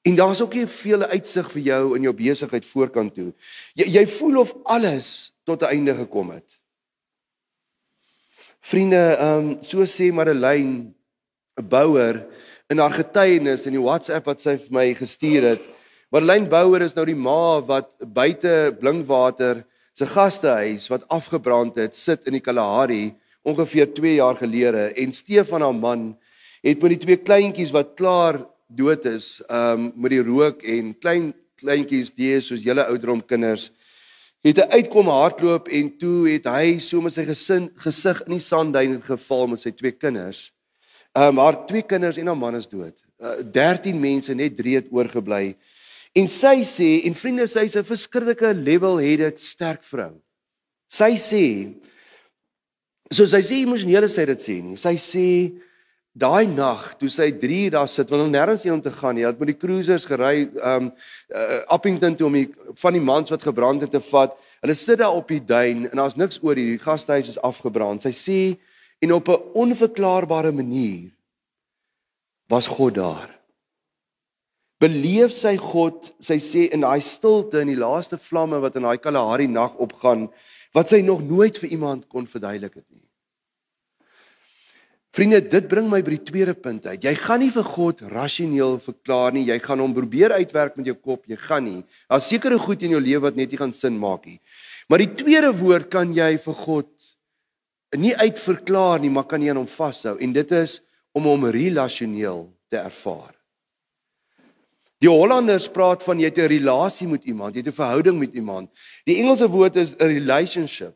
[0.05, 3.31] En daar's ook nie veel uitsig vir jou in jou besigheid voorkant toe.
[3.73, 6.61] Jy jy voel of alles tot 'n einde gekom het.
[8.61, 10.95] Vriende, ehm um, so sê Marelyn,
[11.57, 12.27] 'n bouer
[12.73, 15.65] in haar getuienis in die WhatsApp wat sy vir my gestuur het.
[16.15, 22.25] Marelyn Bouwer is nou die ma wat buite Blinkwater se gastehuis wat afgebrand het, sit
[22.29, 23.13] in die Kalahari
[23.45, 26.13] ongeveer 2 jaar gelede en Stefan haar man
[26.65, 28.41] het met die twee kleintjies wat klaar
[28.73, 33.71] dood is, um met die rook en klein kleintjies die is soos julle ouderdom kinders
[34.45, 38.45] het hy uitkom hardloop en toe het hy so met sy gesin gesig in die
[38.45, 40.51] sandduin geval met sy twee kinders.
[41.15, 42.97] Um haar twee kinders en haar man is dood.
[43.23, 45.55] Uh, 13 mense net 3 het oorgebly.
[46.15, 50.15] En sy sê en vriende sy is 'n verskriklike level-headed sterk vrou.
[50.89, 51.47] Sy sê
[53.11, 54.77] so sy sê emosionele sy dit sê nie.
[54.77, 55.29] Sy sê
[56.15, 59.25] Daai nag toe sy 3 daar sit, want hulle nêrens heen om te gaan nie.
[59.25, 60.93] Hulle het met die cruisers gery um
[61.35, 62.47] uh, Appington toe om die
[62.79, 64.37] van die mans wat gebrand het te vat.
[64.63, 66.77] Hulle sit daar op die duin en daar's niks oor hier.
[66.77, 68.07] Die gastehuis is afgebrand.
[68.07, 68.39] Sy sê
[69.05, 71.13] en op 'n onverklaarbare manier
[72.49, 73.31] was God daar.
[74.79, 78.99] Beleef sy God, sy sê in daai stilte in die laaste vlamme wat in daai
[78.99, 80.29] Kalahari nag opgaan
[80.75, 83.05] wat sy nog nooit vir iemand kon verduidelik het nie.
[85.15, 87.05] Vriende, dit bring my by die tweede punt uit.
[87.07, 89.45] Jy gaan nie vir God rasioneel verklaar nie.
[89.47, 91.23] Jy gaan hom probeer uitwerk met jou kop.
[91.31, 91.85] Jy gaan nie.
[92.11, 94.41] Daar's sekere goed in jou lewe wat net nie gaan sin maak nie.
[94.91, 96.91] Maar die tweede woord kan jy vir God
[97.97, 100.81] nie uitverklaar nie, maar kan jy aan hom vashou en dit is
[101.15, 103.33] om hom relasioneel te ervaar.
[105.03, 108.35] Die Hollanders praat van jy het 'n relasie met iemand, jy het 'n verhouding met
[108.35, 108.71] iemand.
[109.05, 110.95] Die Engelse woord is 'n relationship.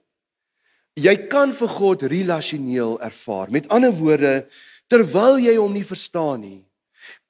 [0.95, 3.51] Jy kan vir God relasioneel ervaar.
[3.51, 4.47] Met ander woorde,
[4.89, 6.69] terwyl jy hom nie verstaan nie,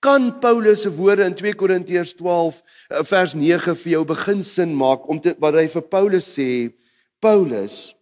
[0.01, 4.75] kan Paulus se woorde in 2 Korintiërs 12 eh, vers 9 vir jou begin sin
[4.77, 6.73] maak om te wat hy vir Paulus sê,
[7.21, 7.95] Paulus,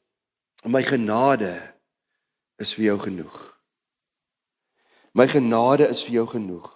[0.66, 1.54] my genade
[2.58, 3.36] is vir jou genoeg.
[5.14, 6.70] My genade is vir jou genoeg.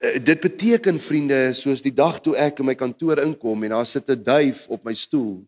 [0.00, 3.86] Uh, dit beteken vriende, soos die dag toe ek in my kantoor inkom en daar
[3.86, 5.44] sit 'n duif op my stoel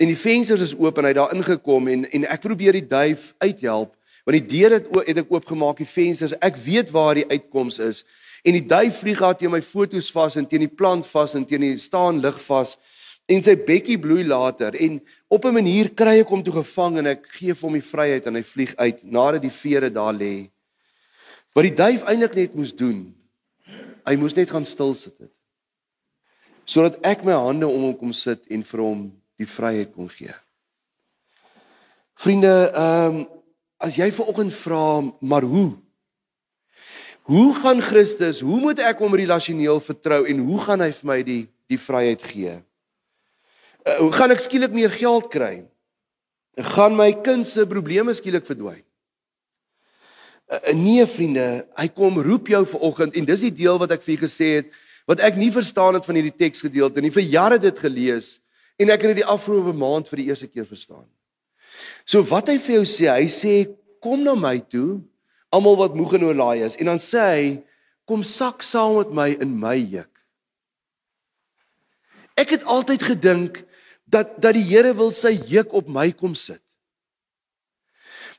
[0.00, 3.30] en die vensters is oop en hy daar ingekom en en ek probeer die duif
[3.42, 3.92] uithelp
[4.24, 8.04] want die deur het het ek oopgemaak die vensters ek weet waar die uitkoms is
[8.40, 11.44] en die duif vlieg daar teen my fotos vas en teen die plant vas en
[11.44, 12.78] teen die staan lig vas
[13.30, 17.06] en sy bekkie bloei later en op 'n manier kry ek hom toe gevang en
[17.06, 20.50] ek gee vir hom die vryheid en hy vlieg uit nadat die vere daar lê
[21.54, 23.14] wat die duif eintlik net moes doen
[24.06, 25.32] hy moes net gaan stil sit het
[26.64, 30.34] sodat ek my hande om hom kom sit en vir hom die vryheid kon gee
[32.14, 33.40] vriende ehm um,
[33.80, 35.72] As jy ver oggend vra, maar hoe?
[37.30, 41.16] Hoe gaan Christus, hoe moet ek hom relasioneel vertrou en hoe gaan hy vir my
[41.24, 42.58] die die vryheid gee?
[43.86, 45.64] Uh, hoe gaan ek skielik meer geld kry?
[46.74, 48.82] Gaan my kind se probleme skielik verdwyn?
[50.50, 54.04] Uh, nee vriende, hy kom roep jou ver oggend en dis die deel wat ek
[54.04, 54.72] vir julle gesê het
[55.08, 57.12] wat ek nie verstaan het van hierdie teksgedeelte nie.
[57.14, 58.36] Vir jare dit gelees
[58.80, 61.06] en ek het dit die afgelope maand vir die eerste keer verstaan.
[62.04, 63.54] So wat hy vir jou sê, hy sê
[64.02, 65.00] kom na my toe,
[65.52, 67.48] almal wat moeg en oorlaai is, en dan sê hy
[68.08, 70.10] kom sak saam met my in my juk.
[72.38, 73.60] Ek het altyd gedink
[74.10, 76.60] dat dat die Here wil sy juk op my kom sit.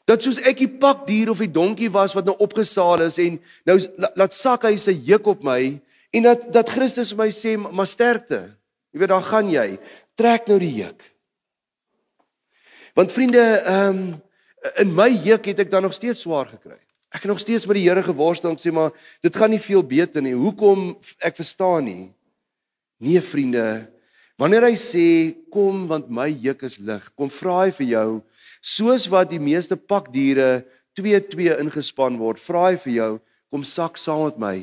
[0.09, 3.77] Dat soos ek die pakdier of die donkie was wat nou opgesaal is en nou
[4.19, 5.77] laat sak hy sy juk op my
[6.11, 8.49] en dat dat Christus my sê maar sterkte.
[8.91, 9.67] Jy weet dan gaan jy
[10.19, 10.99] trek nou die juk.
[12.97, 14.21] Want vriende, ehm um,
[14.77, 16.77] in my juk het ek dan nog steeds swaar gekry.
[17.11, 18.91] Ek het nog steeds met die Here geworstel en sê maar
[19.23, 20.35] dit gaan nie veel beter nie.
[20.37, 22.11] Hoekom ek verstaan nie.
[23.01, 23.90] Nee vriende,
[24.41, 25.07] wanneer hy sê
[25.53, 28.07] kom want my juk is lig, kom vra hy vir jou
[28.61, 30.63] soos wat die meeste pakdiere
[30.97, 33.11] 2-2 ingespan word, vra hy vir jou
[33.53, 34.55] kom sak saam met my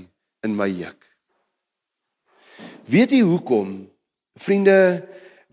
[0.42, 0.98] in my juk.
[2.88, 3.84] Weet jy hoekom?
[4.38, 5.04] Vriende,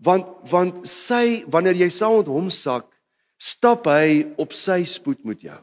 [0.02, 2.88] want want sy wanneer jy saam met hom sak
[3.40, 5.58] stap hy op sy spoed met jou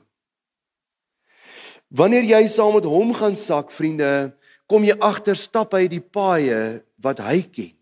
[1.93, 4.33] wanneer jy saam met hom gaan sak vriende
[4.69, 7.73] kom jy agter stap hy die paaie wat hy ken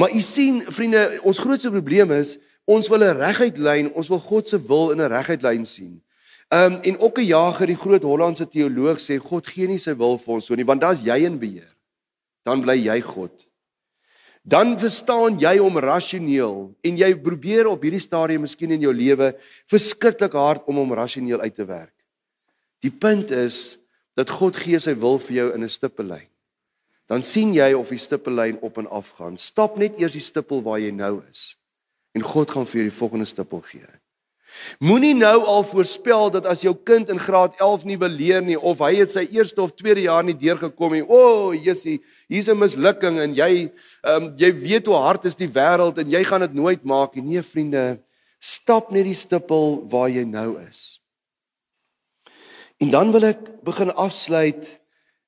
[0.00, 4.22] maar u sien vriende ons grootste probleem is ons wil 'n reguit lyn ons wil
[4.30, 6.00] God se wil in 'n reguit lyn sien
[6.52, 10.18] Um en ook 'n jager, die groot Hollandse teoloog sê God gee nie sy wil
[10.18, 11.70] vir ons so nie, want dan's jy in beheer.
[12.42, 13.46] Dan bly jy God
[14.42, 19.34] dan verstaan jy hom rasioneel en jy probeer op hierdie stadium miskien in jou lewe
[19.68, 21.94] verskriklik hard om hom rasioneel uit te werk.
[22.80, 23.78] Die punt is
[24.16, 26.28] dat God gee sy wil vir jou in 'n stippellyn.
[27.10, 29.38] Dan sien jy of die stippellyn op en af gaan.
[29.40, 31.56] Stap net eers die stippel waar jy nou is
[32.14, 33.86] en God gaan vir jou die volgende stippel gee.
[34.82, 38.58] Moenie nou al voorspel dat as jou kind in graad 11 nie wil leer nie
[38.58, 41.04] of hy het sy eerste of tweede jaar nie deurgekom nie.
[41.06, 43.70] O, oh, Jessie, hier's 'n mislukking en jy
[44.02, 47.14] ehm um, jy weet hoe hard is die wêreld en jy gaan dit nooit maak
[47.14, 47.22] nie.
[47.22, 48.00] Nee, vriende,
[48.40, 51.00] stap net die stippel waar jy nou is.
[52.80, 54.79] En dan wil ek begin afsluit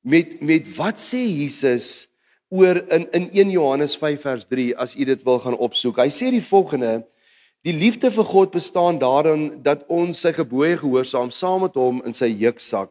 [0.02, 2.08] met met wat sê Jesus
[2.52, 6.02] oor in in 1 Johannes 5 vers 3 as u dit wil gaan opsoek.
[6.02, 7.02] Hy sê die volgende
[7.62, 12.14] Die liefde vir God bestaan daarin dat ons sy gebooie gehoorsaam saam met hom in
[12.16, 12.90] sy juk sak.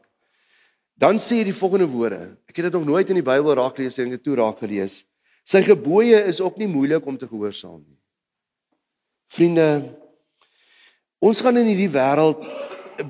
[0.95, 2.38] Dan sê hy die volgende woorde.
[2.47, 5.02] Ek het dit nog nooit in die Bybel raak gelees en dit toe raak gelees.
[5.43, 7.97] Sy gebooie is ook nie moeilik om te gehoorsaam nie.
[9.32, 9.67] Vriende,
[11.19, 12.47] ons gaan in hierdie wêreld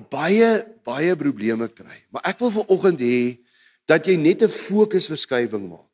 [0.10, 0.50] baie
[0.88, 2.00] baie probleme kry.
[2.10, 3.22] Maar ek wil vanoggend hê
[3.86, 5.89] dat jy net 'n fokusverskywing maak.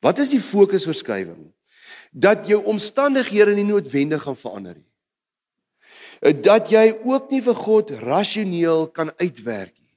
[0.00, 1.56] Wat is die fokusverskywing?
[2.10, 4.90] dat jou omstandighede nie noodwendig gaan verander nie.
[6.42, 9.96] Dat jy ook nie vir God rasioneel kan uitwerk nie.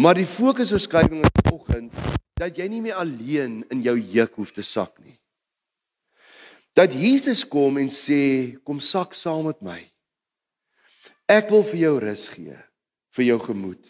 [0.00, 1.92] Maar die fokusverskywing is vanoggend
[2.40, 5.18] dat jy nie meer alleen in jou juk hoef te sak nie.
[6.72, 9.80] Dat Jesus kom en sê, kom sak saam met my.
[11.28, 12.56] Ek wil vir jou rus gee
[13.18, 13.84] vir jou gemoed.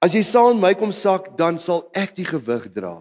[0.00, 2.96] As jy saam my kom sak, dan sal ek die gewig dra.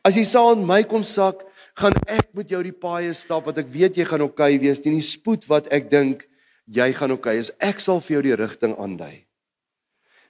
[0.00, 1.44] As jy saam my kom sak,
[1.76, 4.80] gaan ek met jou die paaie stap wat ek weet jy gaan oukei okay wees
[4.80, 6.26] teen die spoed wat ek dink
[6.72, 9.24] jy gaan oké, okay, ek sal vir jou die rigting aandui.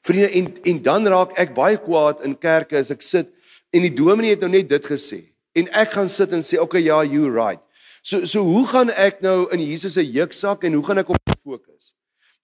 [0.07, 3.31] Vriende en en dan raak ek baie kwaad in kerke as ek sit
[3.71, 5.21] en die dominee het nou net dit gesê
[5.55, 7.63] en ek gaan sit en sê okay ja you right.
[8.03, 11.35] So so hoe gaan ek nou in Jesus se juksak en hoe gaan ek op
[11.45, 11.95] fokus?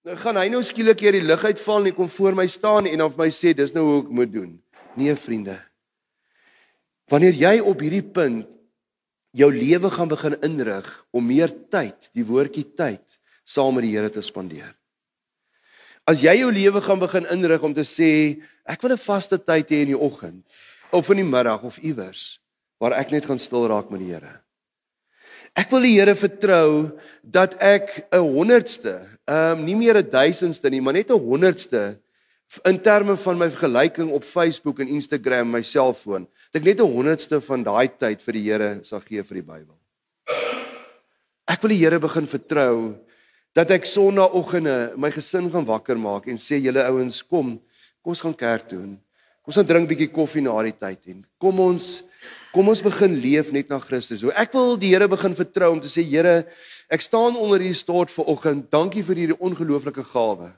[0.09, 2.87] Nou gaan hy nou skielik hier die lig uitval en hy kom voor my staan
[2.89, 4.55] en of my sê dis nou hoe ek moet doen.
[4.97, 5.53] Nee vriende.
[7.13, 8.47] Wanneer jy op hierdie punt
[9.37, 13.05] jou lewe gaan begin inrig om meer tyd, die woordjie tyd,
[13.45, 14.73] saam met die Here te spandeer.
[16.09, 19.69] As jy jou lewe gaan begin inrig om te sê ek wil 'n vaste tyd
[19.69, 20.41] hê in die oggend
[20.89, 22.41] of in die middag of iewers
[22.81, 24.41] waar ek net gaan stil raak met die Here.
[25.53, 30.69] Ek wil die Here vertrou dat ek 'n honderdste, ehm um, nie meer 'n duisendste
[30.69, 31.99] nie, maar net 'n honderdste
[32.65, 36.93] in terme van my vergelyking op Facebook en Instagram my selfoon, dat ek net 'n
[36.93, 39.77] honderdste van daai tyd vir die Here sal gee vir die Bybel.
[41.45, 42.95] Ek wil die Here begin vertrou
[43.53, 47.57] dat ek sonnaandoggende my gesin gaan wakker maak en sê julle ouens kom
[48.03, 51.23] kom ons gaan kerk toe kom ons gaan drink bietjie koffie na die tyd en
[51.41, 52.03] kom ons
[52.53, 54.23] kom ons begin leef net na Christus.
[54.25, 56.47] Hoe ek wil die Here begin vertrou om te sê Here,
[56.89, 58.69] ek staan onder hierdie stort vir oggend.
[58.73, 60.49] Dankie vir hierdie ongelooflike gawe.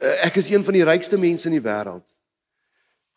[0.00, 2.04] Eh, ek is een van die rykste mense in die wêreld.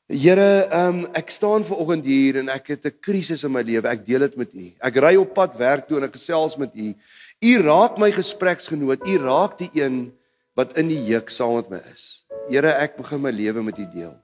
[0.07, 3.89] Here, um, ek staan ver oggend hier en ek het 'n krisis in my lewe.
[3.89, 4.71] Ek deel dit met U.
[4.79, 6.95] Ek ry op pad werk toe en ek gesels met U.
[7.43, 9.03] U raak my gespreksgenoot.
[9.05, 10.13] U raak die een
[10.55, 12.23] wat in die juk saam met my is.
[12.49, 14.15] Here, ek begin my lewe met U deel.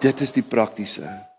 [0.00, 1.33] Dit is die praktiese.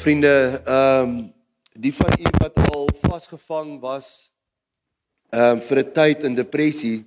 [0.00, 1.32] Vriende, ehm um,
[1.72, 4.30] die van u wat al vasgevang was
[5.28, 7.04] ehm um, vir 'n tyd in depressie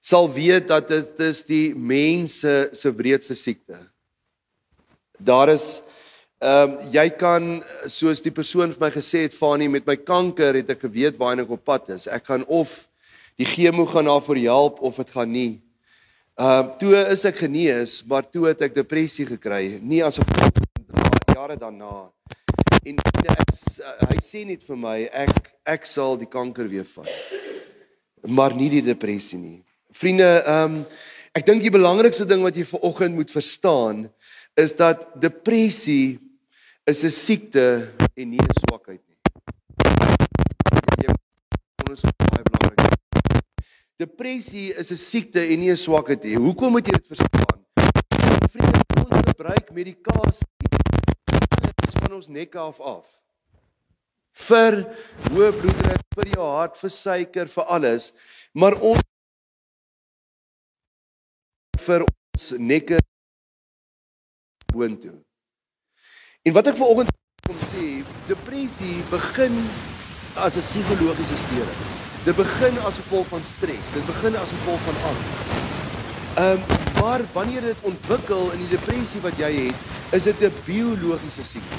[0.00, 3.78] sal weet dat dit is die mense se wreedste siekte.
[5.18, 5.82] Daar is
[6.40, 10.54] Ehm um, jy kan soos die persoon vir my gesê het Fanie met my kanker
[10.54, 12.06] het ek geweet waar ek op pad is.
[12.08, 12.88] Ek gaan of
[13.36, 15.60] die chemo gaan daarvoor help of dit gaan nie.
[16.40, 20.24] Ehm uh, toe is ek genees, maar toe het ek depressie gekry, nie as 'n
[21.40, 22.10] jare daarna.
[22.84, 23.52] En ek,
[24.10, 27.08] hy sê net vir my ek ek sal die kanker weer vat.
[28.28, 29.60] Maar nie die depressie nie.
[29.96, 30.84] Vriende, ehm um,
[31.30, 34.08] ek dink die belangrikste ding wat jy vir oggend moet verstaan
[34.58, 36.18] is dat depressie
[36.84, 39.18] is 'n siekte en nie 'n swakheid nie.
[41.88, 42.98] Ons baie belangrik.
[43.96, 46.36] Depressie is 'n siekte en nie 'n swakheid nie.
[46.36, 47.58] Hoekom moet jy dit verstaan?
[48.50, 50.59] Vriende, ons gebruik medikasie
[52.10, 53.06] van ons nek af af.
[54.48, 54.80] Vir
[55.30, 58.10] hoë bloeddruk, vir jou hart, vir suiker, vir alles,
[58.54, 59.04] maar ons
[61.84, 62.98] vir ons nekke
[64.74, 65.14] boontoe.
[66.46, 67.14] En wat ek vanoggend
[67.46, 69.54] kom sê, depressie begin
[70.34, 71.78] as 'n psigologiese storie.
[72.26, 75.30] Dit begin as gevolg van stres, dit begin as gevolg van angs.
[76.36, 79.76] Ehm um, maar wanneer dit ontwikkel in die depressie wat jy het,
[80.16, 81.76] is dit 'n biologiese siekte.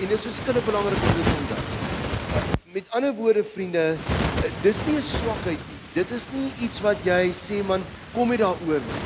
[0.00, 1.62] En dit is verskillend belangrik om dit te onthou.
[2.72, 3.96] Met ander woorde vriende,
[4.62, 5.78] dis nie 'n swakheid nie.
[5.92, 9.02] Dit is nie iets wat jy sê man, kom jy daaroor nie.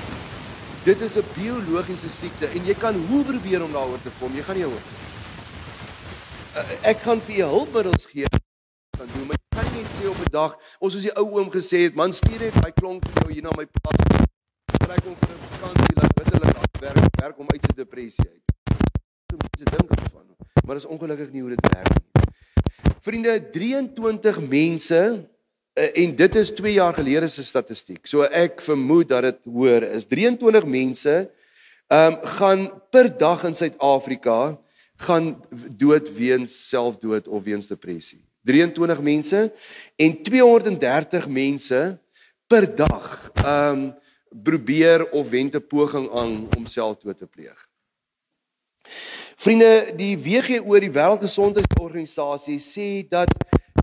[0.84, 4.42] Dit is 'n biologiese siekte en jy kan hoe probeer om daaroor te kom, jy
[4.42, 4.84] gaan nie hoor.
[6.82, 8.26] Ek gaan vir jou hulpmiddels gee
[8.98, 11.26] kan doen, maar jy kan nie net sê op 'n dag, ons soos die ou
[11.38, 14.27] oom gesê het, man stuur net hy klonk vir jou hier na my plaas.
[14.88, 18.44] Trek hom vir 'n vakansie, laat bitterlik afwerk, werk om uit sy depressie uit.
[19.32, 20.26] Mense dink daarvan,
[20.64, 22.94] maar dit is ongelukkig nie hoe dit werk nie.
[23.00, 25.28] Vriende, 23 mense
[25.78, 28.06] Eh, en dit is 2 jaar gelede se statistiek.
[28.06, 30.06] So ek vermoed dat dit hoër is.
[30.10, 31.14] 23 mense
[31.88, 34.58] ehm um, gaan per dag in Suid-Afrika
[35.06, 35.28] gaan
[35.80, 38.20] dood weens selfdood of weens depressie.
[38.44, 39.52] 23 mense
[39.96, 41.80] en 230 mense
[42.46, 43.88] per dag ehm um,
[44.42, 47.68] probeer of wend 'n poging aan om selfdood te pleeg.
[49.36, 53.30] Vriende, die WHO, die Wêreldgesondheidsorganisasie sê dat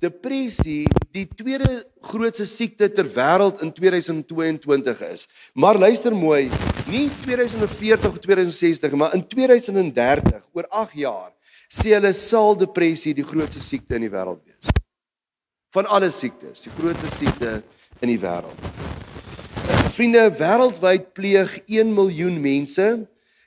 [0.01, 0.85] depressie
[1.15, 5.27] die tweede grootste siekte ter wêreld in 2022 is.
[5.53, 6.49] Maar luister mooi,
[6.91, 11.31] nie 2040 of 2060, maar in 2030, oor 8 jaar,
[11.71, 14.75] sê hulle sal depressie die grootste siekte in die wêreld wees.
[15.75, 17.61] Van alle siektes, die grootste siekte
[18.01, 18.59] in die wêreld.
[19.95, 22.83] Vriende, wêreldwyd pleeg 1 miljoen mense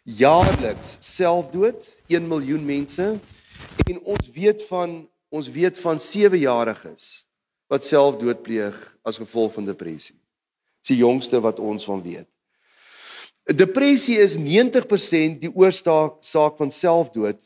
[0.09, 3.09] jaarliks selfdood, 1 miljoen mense
[3.85, 4.95] en ons weet van
[5.29, 7.11] ons weet van 7-jariges
[7.69, 10.17] wat selfdood pleeg as gevolg van depressie.
[10.81, 12.31] Dis die jongste wat ons van weet.
[13.53, 17.45] Depressie is 90% die oorsaak saak van selfdood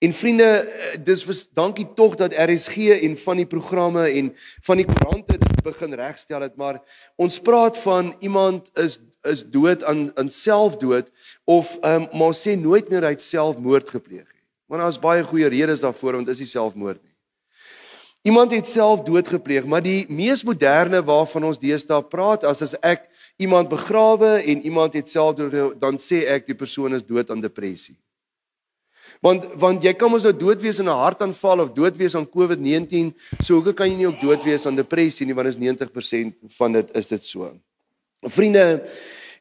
[0.00, 4.32] En vriende, eh, dis was dankie tog dat RSG en van die programme en
[4.64, 6.78] van die koerante dit begin regstel het, maar
[7.20, 11.10] ons praat van iemand is is dood aan aan selfdood
[11.44, 14.44] of um, maar sê nooit meer hy het selfmoord gepleeg nie.
[14.72, 17.12] Want daar's baie goeie redes daarvoor want is nie selfmoord nie.
[18.32, 23.04] Iemand het selfdood gepleeg, maar die mees moderne waarvan ons deesdae praat as as ek
[23.36, 28.00] iemand begrawe en iemand het selfdood dan sê ek die persoon is dood aan depressie.
[29.20, 32.26] Want want jy kan mos nou dood wees in 'n hartaanval of dood wees aan
[32.26, 33.12] COVID-19,
[33.44, 36.72] so hoe kan jy nie ook dood wees aan depressie nie want is 90% van
[36.72, 37.52] dit is dit so.
[38.22, 38.88] Vriende,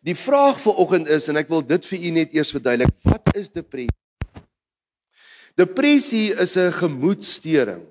[0.03, 3.35] die vraag vir oggend is en ek wil dit vir u net eers verduidelik, wat
[3.35, 3.95] is depressie?
[5.55, 7.83] Depressie is 'n gemoedstoring.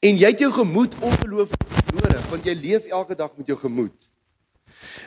[0.00, 4.09] En jy het jou gemoed ongelooflik nodig want jy leef elke dag met jou gemoed.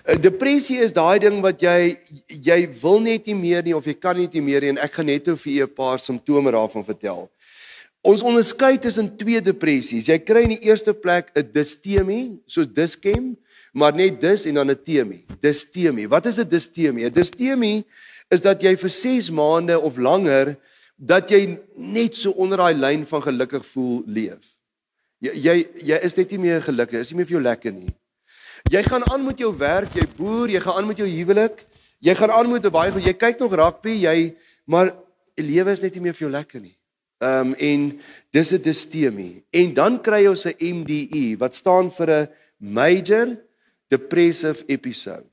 [0.05, 3.93] Eh, depressie is daai ding wat jy jy wil net nie meer nie of jy
[3.93, 6.83] kan net nie meer nie en ek gaan net vir julle 'n paar simptome daarvan
[6.83, 7.29] vertel.
[8.03, 10.07] Ons onderskei tussen twee depressies.
[10.07, 13.37] Jy kry in die eerste plek 'n distemie, so diskem,
[13.73, 15.25] maar net dis en dan 'n temie.
[15.41, 16.07] Distemie.
[16.07, 17.05] Wat is 'n distemie?
[17.05, 17.85] 'n Distemie
[18.29, 20.57] is dat jy vir 6 maande of langer
[20.97, 24.55] dat jy net so onder daai lyn van gelukkig voel leef.
[25.19, 27.93] Jy jy, jy is net nie meer gelukkig, is nie meer vir jou lekker nie.
[28.71, 31.65] Jy gaan aan met jou werk, jy boer, jy gaan aan met jou huwelik.
[32.03, 33.05] Jy gaan aan met 'n baie goed.
[33.05, 34.35] Jy kyk nog rugby, jy
[34.65, 34.93] maar
[35.35, 36.75] lewe is net nie meer vir jou lekker nie.
[37.23, 37.99] Ehm um, en
[38.31, 39.43] dis 'n distemie.
[39.51, 43.37] En dan kry ons 'n MDE wat staan vir 'n major
[43.89, 45.29] depressive episode.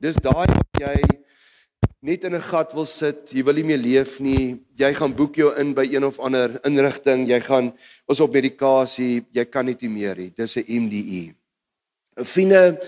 [0.00, 1.02] Dis daai wat jy
[2.00, 4.60] net in 'n gat wil sit, jy wil nie meer leef nie.
[4.76, 7.72] Jy gaan boek jou in by een of ander inrigting, jy gaan
[8.08, 10.32] ons op medikasie, jy kan nie meer nie.
[10.36, 11.39] Dis 'n MDE.
[12.22, 12.78] Vriende,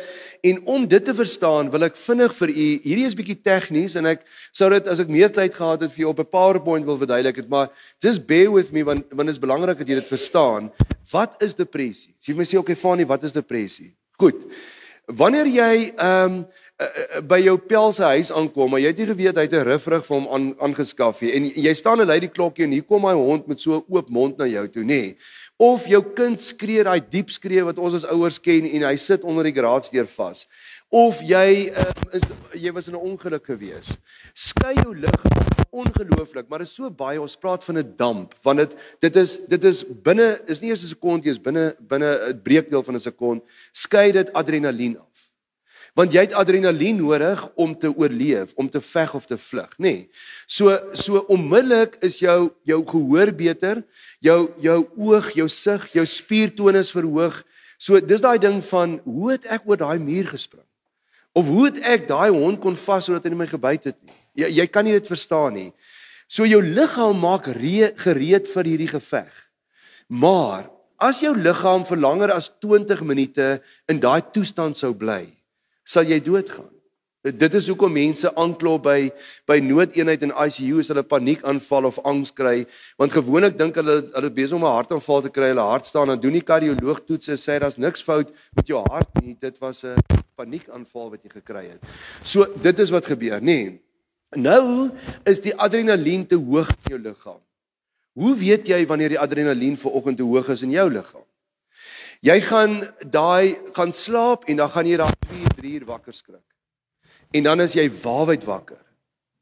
[0.42, 4.08] en om dit te verstaan, wil ek vinnig vir u, hierdie is bietjie tegnies en
[4.10, 6.98] ek sou dit as ek meer tyd gehad het vir u op 'n PowerPoint wil
[6.98, 7.70] verduidelik het, maar
[8.02, 10.72] just bear with me want want dit is belangrik dat jy dit verstaan.
[11.12, 12.14] Wat is depressie?
[12.18, 13.94] Sê vir my sê okay, Fanie, wat is depressie?
[14.18, 14.42] Goed.
[15.06, 16.46] Wanneer jy ehm um,
[17.28, 20.06] by jou pel se huis aankom, maar jy het nie geweet hy het 'n rifrig
[20.06, 23.04] vir hom aan aangeskaf nie en jy staan en lei die klokkie en hier kom
[23.04, 24.86] hy hond met so oop mond na jou toe, nê?
[24.86, 25.16] Nee
[25.62, 29.22] of jou kind skree daai diep skree wat ons as ouers ken en hy sit
[29.22, 30.46] onder die garagedeur vas.
[30.90, 32.26] Of jy um, is
[32.58, 33.94] jy was in 'n ongeluk gewees.
[34.34, 35.22] Skei jou lig
[35.72, 39.64] ongelooflik maar is so baie ons praat van 'n damp want dit dit is dit
[39.64, 43.42] is binne is nie eers 'n sekondjie is binne binne 'n breekdeel van 'n sekond
[43.72, 45.21] skei dit adrenalien af
[45.98, 49.92] want jy het adrenalien nodig om te oorleef, om te veg of te vlug, nê.
[49.92, 50.08] Nee.
[50.46, 53.82] So so onmiddellik is jou jou gehoor beter,
[54.20, 57.42] jou jou oog, jou sig, jou spiertonus verhoog.
[57.78, 60.66] So dis daai ding van hoe het ek oor daai muur gespring?
[61.32, 64.18] Of hoe het ek daai hond kon vas sodat hy my gebyt het nie?
[64.44, 65.70] Jy jy kan nie dit verstaan nie.
[66.28, 69.32] So jou liggaam maak re, gereed vir hierdie geveg.
[70.08, 70.70] Maar
[71.02, 73.48] as jou liggaam vir langer as 20 minute
[73.90, 75.26] in daai toestand sou bly,
[75.84, 76.70] sal jy doodgaan.
[77.22, 79.10] Dit is hoekom mense aanklop by
[79.46, 82.64] by noodeenheid in ICU as hulle paniekaanval of angs kry,
[82.98, 86.10] want gewoonlik dink hulle hulle is besig om 'n hartaanval te kry, hulle hart staan
[86.10, 89.84] en doen die kardioloog toetse sê daar's niks fout met jou hart nie, dit was
[89.84, 89.94] 'n
[90.34, 91.80] paniekaanval wat jy gekry het.
[92.24, 93.70] So dit is wat gebeur, nê.
[93.70, 93.80] Nee.
[94.36, 94.90] Nou
[95.24, 97.40] is die adrenalien te hoog in jou liggaam.
[98.12, 101.24] Hoe weet jy wanneer die adrenalien ver oggend te hoog is in jou liggaam?
[102.22, 102.76] Jy gaan
[103.10, 106.44] daai gaan slaap en dan gaan jy daar 2, 3 uur wakker skrik.
[107.34, 108.78] En dan is jy waawyd wakker.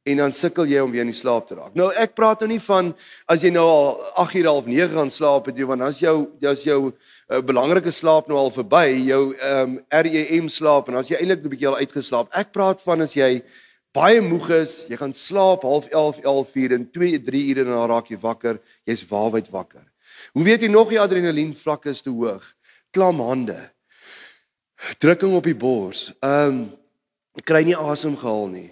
[0.09, 1.75] En dan sukkel jy om weer in die slaap te raak.
[1.77, 2.95] Nou ek praat nou nie van
[3.29, 3.91] as jy nou al
[4.23, 7.93] 8 uur half 9 gaan slaap het jy want is jou jy's jou uh, belangrike
[7.93, 9.75] slaap nou al verby, jou ehm um,
[10.07, 12.33] REM slaap en as jy eintlik 'n bietjie al uitgeslaap.
[12.33, 13.43] Ek praat van as jy
[13.93, 17.77] baie moeg is, jy gaan slaap half 11, 11 uur en 2, 3 ure en
[17.77, 18.57] dan raak jy wakker,
[18.89, 19.85] jy's waawyd wakker.
[20.33, 22.41] Hoe weet jy nog die adrenalien vlakke is te hoog?
[22.93, 23.59] Klam hande.
[24.99, 26.11] Drukking op die bors.
[26.21, 26.61] Ehm um,
[27.47, 28.71] kry nie asem gehaal nie.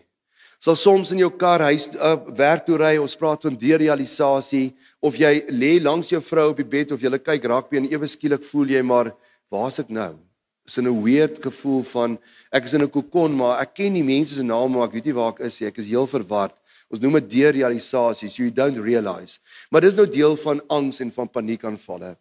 [0.59, 5.15] Sal soms in jou kar huis uh, werk toe ry, ons praat van derealisasie of
[5.15, 8.43] jy lê langs jou vrou op die bed of jy kyk rugby en ewe skielik
[8.51, 9.13] voel jy maar
[9.55, 10.17] waar's ek nou?
[10.67, 12.19] Is 'n weird gevoel van
[12.53, 15.07] ek is in 'n kokon maar ek ken nie mense se name maar ek weet
[15.07, 15.69] nie waar ek is nie.
[15.69, 16.55] Ek is heel verward.
[16.91, 18.29] Ons noem dit derealisasie.
[18.29, 19.39] So you don't realize.
[19.71, 22.17] Maar dis nou deel van angs en van paniekaanvalle.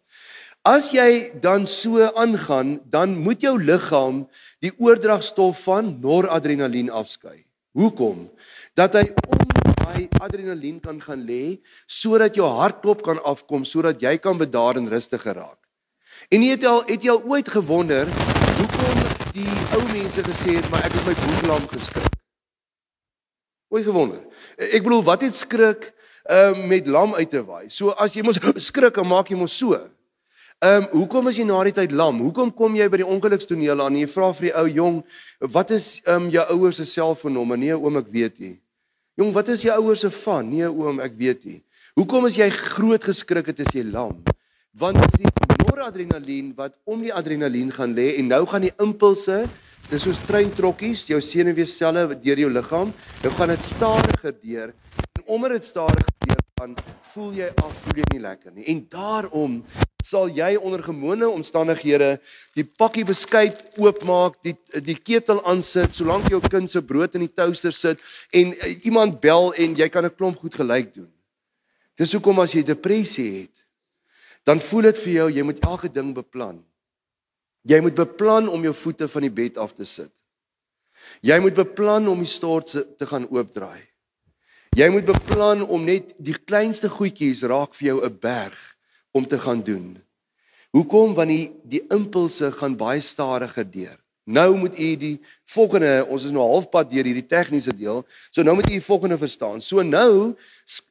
[0.66, 4.26] As jy dan so aangaan, dan moet jou liggaam
[4.60, 7.44] die oordragstof van noradrenalien afskei.
[7.78, 8.26] Hoekom?
[8.74, 14.16] Dat hy om daai adrenalien kan gaan lê sodat jou hartklop kan afkom sodat jy
[14.18, 15.58] kan bedaar en rustig geraak.
[16.30, 18.10] En jy het al het jy al ooit gewonder
[18.58, 19.02] hoekom
[19.36, 22.16] die ou mense gesê het maar ek het my boeklam geskrik.
[23.68, 24.20] Ooit gewonder.
[24.58, 25.92] Ek bedoel wat het skrik
[26.28, 27.68] um, met lam uit te waai.
[27.70, 29.76] So as jy mos skrik, dan maak jy mos so.
[30.58, 32.16] Ehm um, hoekom is jy na die tyd lam?
[32.18, 34.96] Hoekom kom jy by die ongelukstoneel aan en jy vra vir die ou jong,
[35.54, 37.60] wat is ehm um, jou ouers se selfoonnommer?
[37.62, 38.56] Nee oom, ek weet nie.
[39.22, 40.48] Jong, wat is jou ouers se van?
[40.50, 41.60] Nee oom, ek weet nie.
[41.94, 44.18] Hoekom is jy groot geskrik het as jy lam?
[44.74, 45.30] Want is die
[45.62, 49.44] noradrenalien wat om die adrenalien gaan lê en nou gaan die impulse
[49.88, 52.90] Dis soos treintrokkies, jou senuweeselle deur jou liggaam,
[53.22, 54.74] nou gaan dit stadiger deur.
[55.16, 56.74] En omdat dit stadiger deur gaan,
[57.12, 58.66] voel jy af, voel jy nie lekker nie.
[58.72, 59.60] En daarom
[60.04, 62.16] sal jy onder gewone omstandighede
[62.56, 64.54] die pakkie beskuit oopmaak, die
[64.84, 68.02] die ketel aansit, solank jou kind se brood in die toaster sit
[68.34, 71.10] en uh, iemand bel en jy kan 'n klomp goed gelyk doen.
[71.98, 73.54] Dis hoekom as jy depressie het,
[74.44, 76.64] dan voel dit vir jou jy moet elke ding beplan.
[77.62, 80.12] Jy moet beplan om jou voete van die bed af te sit.
[81.20, 83.87] Jy moet beplan om die stort te gaan oopdraai.
[84.76, 88.76] Jy moet beplan om net die kleinste goedjies raak vir jou 'n berg
[89.12, 89.98] om te gaan doen.
[90.70, 91.14] Hoekom?
[91.14, 93.98] Want die die impulse gaan baie stadiger deur.
[94.28, 98.02] Nou moet u die volgende, ons is nou halfpad deur hierdie tegniese deel.
[98.30, 99.60] So nou moet u die volgende verstaan.
[99.60, 100.34] So nou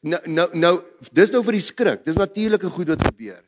[0.01, 2.05] nou nou, nou dis nou vir die skrik.
[2.05, 3.43] Dis natuurlike goed wat gebeur.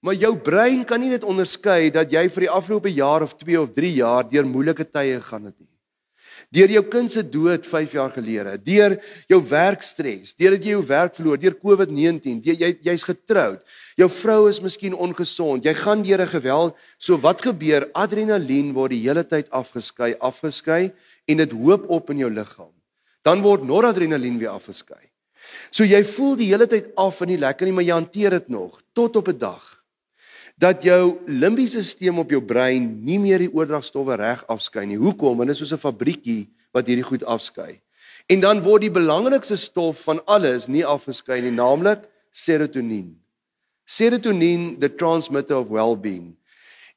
[0.00, 3.60] Maar jou brein kan nie dit onderskei dat jy vir die afgelope jaar of 2
[3.60, 5.75] of 3 jaar deur moeilike tye gegaan het nie.
[6.54, 8.96] Deur jou kind se dood 5 jaar gelede, deur
[9.28, 13.64] jou werkstres, deur dat jy jou werk verloor, deur COVID-19, jy jy's getroud.
[13.98, 15.64] Jou vrou is miskien ongesond.
[15.66, 16.76] Jy gaan deur 'n geweld.
[16.98, 17.90] So wat gebeur?
[17.94, 20.92] Adrenalien word die hele tyd afgeskei, afgeskei
[21.26, 22.72] en dit hoop op in jou liggaam.
[23.22, 25.10] Dan word noradrenalien weer afgeskei.
[25.70, 28.48] So jy voel die hele tyd af en nie lekker nie, maar jy hanteer dit
[28.48, 29.75] nog tot op 'n dag
[30.56, 34.96] dat jou limbiese stelsel op jou brein nie meer die oordragstowwe reg afskei nie.
[34.96, 35.36] Hoekom?
[35.36, 37.80] Want dit is soos 'n fabriekie wat hierdie goed afskei.
[38.26, 43.14] En dan word die belangrikste stof van alles nie afgeskei nie, naamlik serotonien.
[43.84, 46.34] Serotonien, the transmitter of well-being.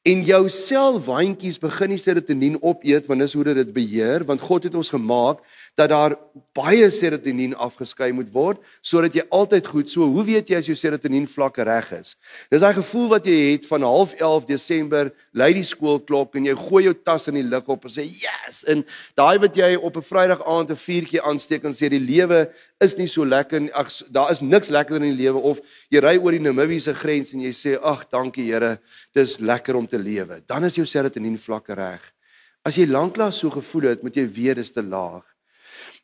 [0.02, 4.64] En jou selwaandjies begin die serotonien opeet want dis hoe dit dit beheer want God
[4.64, 5.44] het ons gemaak
[5.78, 6.16] dat daar
[6.58, 10.76] baie serotonien afgeskei moet word sodat jy altyd goed so hoe weet jy as jou
[10.78, 12.16] serotonien vlakke reg is?
[12.52, 16.84] Dis daai gevoel wat jy het van 11 Desember lei die skoolklok en jy gooi
[16.88, 18.64] jou tas in die lug op en sê yes!
[18.68, 18.84] En
[19.20, 22.50] daai wat jy op 'n Vrydag aand 'n vuurtjie aansteek en sê die lewe
[22.82, 23.74] is nie so lekker nie.
[23.74, 25.60] Ag daar is niks lekkerder in die lewe of
[25.90, 28.80] jy ry oor die Namibiese grens en jy sê ag dankie Here
[29.14, 30.42] dis lekker om te lewe.
[30.48, 32.02] Dan is jou serotonien vlakke reg.
[32.66, 35.29] As jy lanklaas so gevoel het moet jy weet dis te laag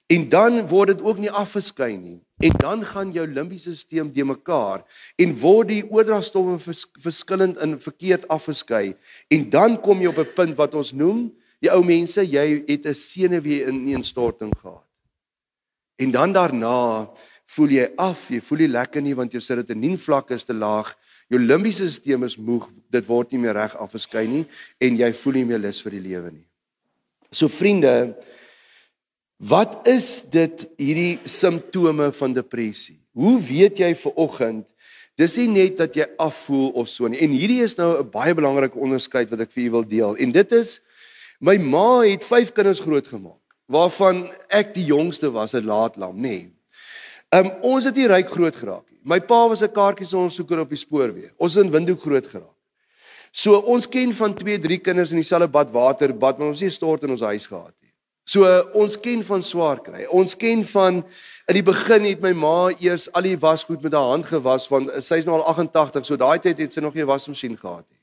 [0.07, 2.19] En dan word dit ook nie afgeskei nie.
[2.37, 4.83] En dan gaan jou limbiese stelsel de mekaar
[5.15, 8.95] en word die oordragstowwe vers, verskillend in verkeerd afgeskei.
[9.31, 12.85] En dan kom jy op 'n punt wat ons noem, die ou mense, jy het
[12.85, 14.83] 'n senuwee ineenstorting gehad.
[15.95, 17.09] En dan daarna
[17.45, 20.95] voel jy af, jy voel nie lekker nie want jou serotonien vlak is te laag.
[21.29, 24.45] Jou limbiese stelsel is moeg, dit word nie meer reg afgeskei nie
[24.77, 26.45] en jy voel nie meer lus vir die lewe nie.
[27.31, 28.15] So vriende,
[29.37, 33.01] Wat is dit hierdie simptome van depressie?
[33.11, 34.65] Hoe weet jy ver oggend
[35.19, 37.21] dis nie net dat jy afvoel of so nie.
[37.23, 40.15] En hierdie is nou 'n baie belangrike onderskeid wat ek vir u wil deel.
[40.15, 40.81] En dit is
[41.39, 46.21] my ma het 5 kinders grootgemaak waarvan ek die jongste was, 'n laatlam, nê.
[46.21, 46.51] Nee.
[47.31, 48.85] Um ons het nie ryk groot geraak.
[49.03, 51.31] My pa was 'n kaartjiesondersoeker op die spoorweë.
[51.37, 52.55] Ons het in Windhoek groot geraak.
[53.31, 56.69] So ons ken van 2, 3 kinders in dieselfde bad water, bad maar ons het
[56.69, 57.84] nie stort in ons huis gehad nie.
[58.25, 60.07] So ons ken van swaar kry.
[60.09, 61.03] Ons ken van
[61.45, 64.89] in die begin het my ma eers al die wasgoed met haar hand gewas van
[64.97, 68.01] sy's nou al 88, so daai tyd het sy nog nie 'n wasmasjien gehad nie.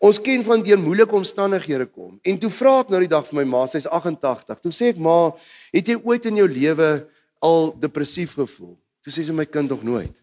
[0.00, 2.18] Ons ken van deur moeilike omstandighede kom.
[2.22, 4.60] En toe vra ek nou die dag vir my ma, sy's 88.
[4.60, 5.32] Toe sê ek ma,
[5.72, 7.08] het jy ooit in jou lewe
[7.44, 8.78] al depressief gevoel?
[9.04, 10.14] Toe sê sy my kind nog nooit.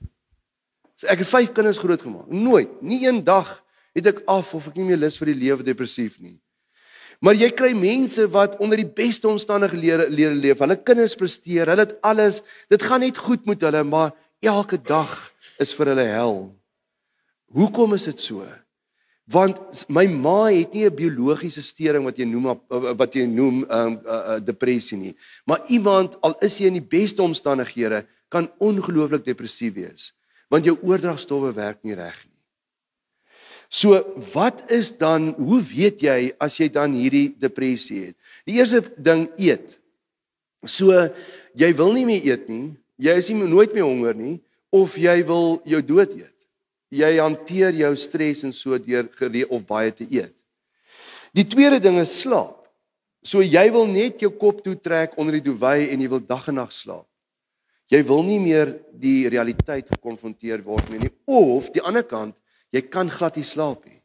[0.95, 2.27] So ek het 5 kinders grootgemaak.
[2.31, 3.61] Nooit, nie een dag
[3.95, 6.37] het ek af of ek nie meer lus vir die lewe depressief nie.
[7.25, 10.59] Maar jy kry mense wat onder die beste omstandighede leer leef.
[10.61, 12.43] Hulle kinders presteer, hulle het alles.
[12.69, 14.13] Dit gaan net goed met hulle, maar
[14.45, 15.15] elke dag
[15.57, 16.37] is vir hulle hel.
[17.55, 18.45] Hoekom is dit so?
[19.25, 23.97] Want my ma het nie 'n biologiese stering wat jy noem wat jy noem um,
[24.05, 25.15] uh, uh, depressie nie.
[25.45, 30.13] Maar iemand al is hy in die beste omstandighede kan ongelooflik depressief wees
[30.49, 32.34] want jou oordragstowwe werk nie reg nie.
[33.75, 33.99] So
[34.31, 38.15] wat is dan hoe weet jy as jy dan hierdie depressie het?
[38.47, 39.73] Die eerste ding eet.
[40.63, 40.95] So
[41.59, 42.69] jy wil nie meer eet nie.
[42.95, 44.37] Jy is nie nooit meer honger nie
[44.75, 46.31] of jy wil jou dood eet.
[46.95, 50.31] Jy hanteer jou stres en so deur geree of baie te eet.
[51.35, 52.61] Die tweede ding is slaap.
[53.25, 56.47] So jy wil net jou kop toe trek onder die duvet en jy wil dag
[56.47, 57.07] en nag slaap.
[57.91, 62.37] Jy wil nie meer die realiteit gekonfronteer word nie of die ander kant,
[62.73, 63.95] jy kan glad nie slaap nie.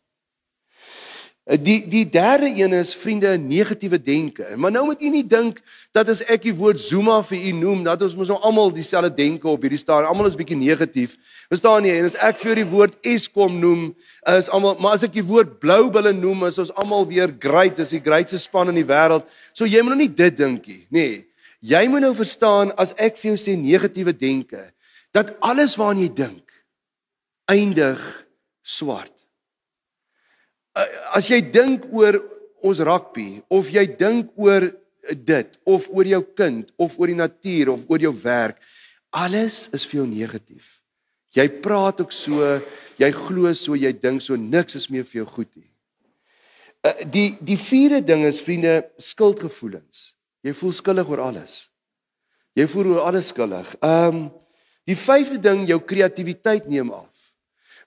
[1.51, 4.47] Eh, die die derde een is vriende negatiewe denke.
[4.57, 5.61] Maar nou moet u nie dink
[5.93, 9.15] dat as ek die woord Zuma vir u noem, dat ons mos nou almal dieselfde
[9.15, 10.07] denke op hierdie staan.
[10.07, 11.17] Almal is bietjie negatief.
[11.49, 11.97] Verstaan jy?
[11.99, 13.89] En as ek vir die woord Eskom noem,
[14.29, 17.97] is almal, maar as ek die woord Bloubulle noem, is ons almal weer great, is
[17.97, 19.27] die greatste span in die wêreld.
[19.57, 21.09] So jy moet nou nie dit dink nie, nê.
[21.09, 21.27] Nee.
[21.61, 24.71] Jy moet nou verstaan as ek vir jou sê negatiewe denke,
[25.13, 26.47] dat alles waaraan jy dink
[27.51, 28.01] eindig
[28.71, 29.15] swart.
[31.15, 32.21] As jy dink oor
[32.63, 34.69] ons rugby of jy dink oor
[35.11, 38.61] dit of oor jou kind of oor die natuur of oor jou werk,
[39.11, 40.79] alles is vir jou negatief.
[41.35, 42.43] Jy praat ook so,
[42.99, 45.69] jy glo so, jy dink so niks is meer vir jou goed nie.
[47.13, 50.15] Die die vierde ding is vriende, skuldgevoelens.
[50.47, 51.57] Jy voel skuldig oor alles.
[52.57, 53.75] Jy voel oor alles skuldig.
[53.81, 54.29] Ehm um,
[54.89, 57.10] die vyfde ding, jou kreatiwiteit neem af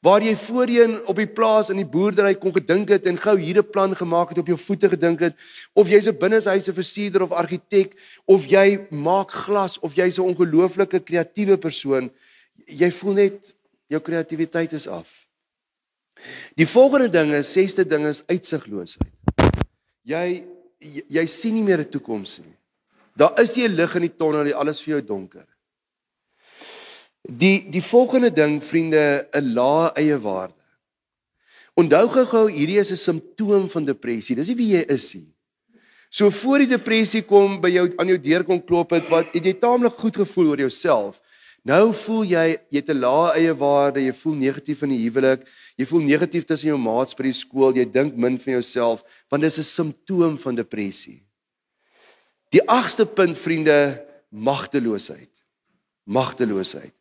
[0.03, 3.57] waar jy voorheen op die plaas in die boerdery kon gedink het en gou hier
[3.61, 5.35] 'n plan gemaak het op jou voete gedink het
[5.73, 7.95] of jy's 'n binneshuise versierder of argitek
[8.25, 12.11] of jy maak glas of jy's 'n ongelooflike kreatiewe persoon
[12.67, 13.55] jy voel net
[13.87, 15.27] jou kreatiwiteit is af.
[16.55, 19.11] Die volgende ding is sesde ding is uitsigloosheid.
[20.03, 20.45] Jy
[20.79, 22.57] jy, jy sien nie meer 'n toekoms nie.
[23.15, 25.52] Daar is nie lig in die tonnel nie alles vir jou donker
[27.23, 30.53] Die die volgende ding vriende, 'n lae eie waarde.
[31.73, 34.35] Onthou gou-gou, hierdie is 'n simptoom van depressie.
[34.35, 35.33] Dis nie wie jy is nie.
[36.09, 39.45] So voor die depressie kom by jou aan jou deur kom klop het wat het
[39.45, 41.21] jy taamlik goed gevoel oor jouself.
[41.65, 45.47] Nou voel jy jy het 'n lae eie waarde, jy voel negatief in die huwelik,
[45.77, 49.41] jy voel negatief tussen jou maats by die skool, jy dink min van jouself want
[49.41, 51.23] dis 'n simptoom van depressie.
[52.51, 55.29] Die agste punt vriende, magteloosheid.
[56.05, 56.93] Magteloosheid.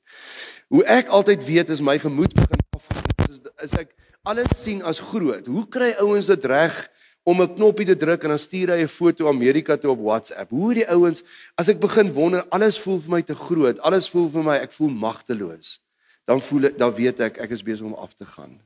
[0.73, 5.03] Hoe ek altyd weet as my gemoed begin afgaan, is is ek alles sien as
[5.03, 5.47] groot.
[5.47, 6.75] Hoe kry ouens dit reg
[7.23, 10.51] om 'n knoppie te druk en dan stuur hy 'n foto Amerika toe op WhatsApp?
[10.51, 11.23] Hoe die ouens
[11.55, 13.79] as ek begin wonder, alles voel vir my te groot.
[13.79, 15.81] Alles voel vir my ek voel magteloos.
[16.25, 18.61] Dan voel ek dan weet ek ek is besig om af te gaan.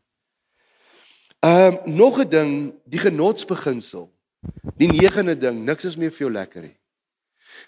[1.41, 4.13] Ehm um, nog 'n ding, die genotsbeginsel.
[4.77, 6.77] Die negende ding, niks is meer vir jou lekker nie.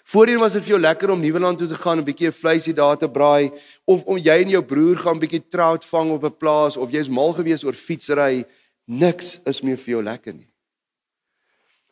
[0.09, 2.97] Voorheen was dit vir jou lekker om Nieuweland toe te gaan, 'n bietjie vleisie daar
[2.97, 3.51] te braai
[3.85, 7.07] of om jy en jou broer gaan bietjie trout vang op 'n plaas of jy's
[7.07, 8.45] mal gewees oor fietsry.
[8.85, 10.49] Niks is meer vir jou lekker nie.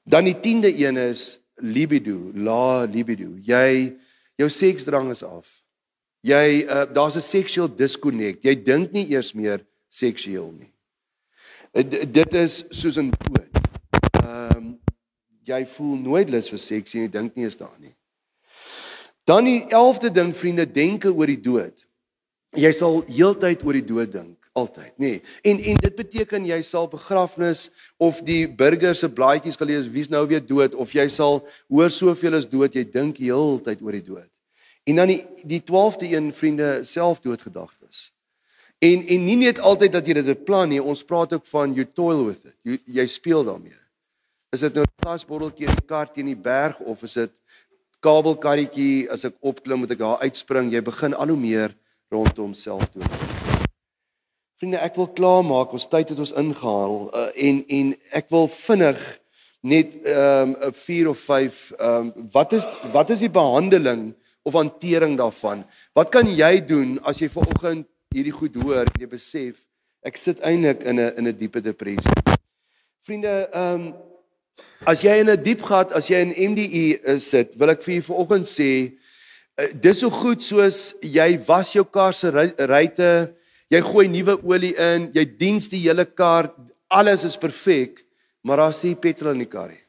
[0.03, 3.37] Dan die 10de een is libido, la libido.
[3.41, 3.95] Jy
[4.35, 5.63] jou seksdrang is af.
[6.21, 8.43] Jy uh, daar's 'n sexual disconnect.
[8.43, 10.73] Jy dink nie eers meer seksueel nie.
[11.73, 13.49] Uh, dit is soos 'n dood.
[14.23, 14.79] Ehm um,
[15.43, 17.96] jy voel nooit lus vir seks nie, jy dink nie eens daaraan nie.
[19.27, 21.75] Dan die 11de ding vriende, denke oor die dood.
[22.55, 25.09] Jy sal heeltyd oor die dood dink, altyd, nê.
[25.17, 25.23] Nee.
[25.51, 27.65] En en dit beteken jy sal begrafnis
[27.99, 32.39] of die burger se blaadjies gelees wie's nou weer dood of jy sal hoor soveel
[32.39, 34.29] is dood, jy dink heeltyd oor die dood.
[34.87, 38.13] En dan die die 12de een vriende selfdoodgedagtes.
[38.79, 41.83] En en nie net altyd dat jy dit beplan nie, ons praat ook van you
[41.83, 42.55] toil with it.
[42.63, 43.75] Jy jy speel daarmee.
[44.55, 47.31] Is dit nou 'n gasbotteltjie in die kar teen die berg of is dit
[47.99, 50.71] kabelkarretjie as ek opklim moet ek daar uitspring.
[50.71, 51.75] Jy begin al hoe meer
[52.13, 53.03] rondom self toe.
[54.57, 56.95] Vriende ek wil klaar maak ons tyd het ons ingehaal.
[57.13, 59.01] Uh, en en ek wil vinnig
[59.61, 64.15] net ehm um, 4 of 5 ehm um, wat is wat is die behandeling
[64.47, 65.65] of hantering daarvan?
[65.93, 69.59] Wat kan jy doen as jy vanoggend hierdie goed hoor en jy besef
[70.05, 72.17] ek sit eintlik in 'n in 'n diepe depressie?
[73.05, 73.93] Vriende ehm um,
[74.85, 77.97] As jy in 'n diep gat, as jy in MDE uh, sit, wil ek vir
[77.97, 78.93] julle vanoggend sê,
[79.57, 83.33] uh, dis so goed soos jy was jou kar se ruitte,
[83.69, 86.53] jy gooi nuwe olie in, jy diens die hele kar,
[86.89, 88.05] alles is perfek,
[88.43, 89.83] maar daar's nie petrol in die kar nie.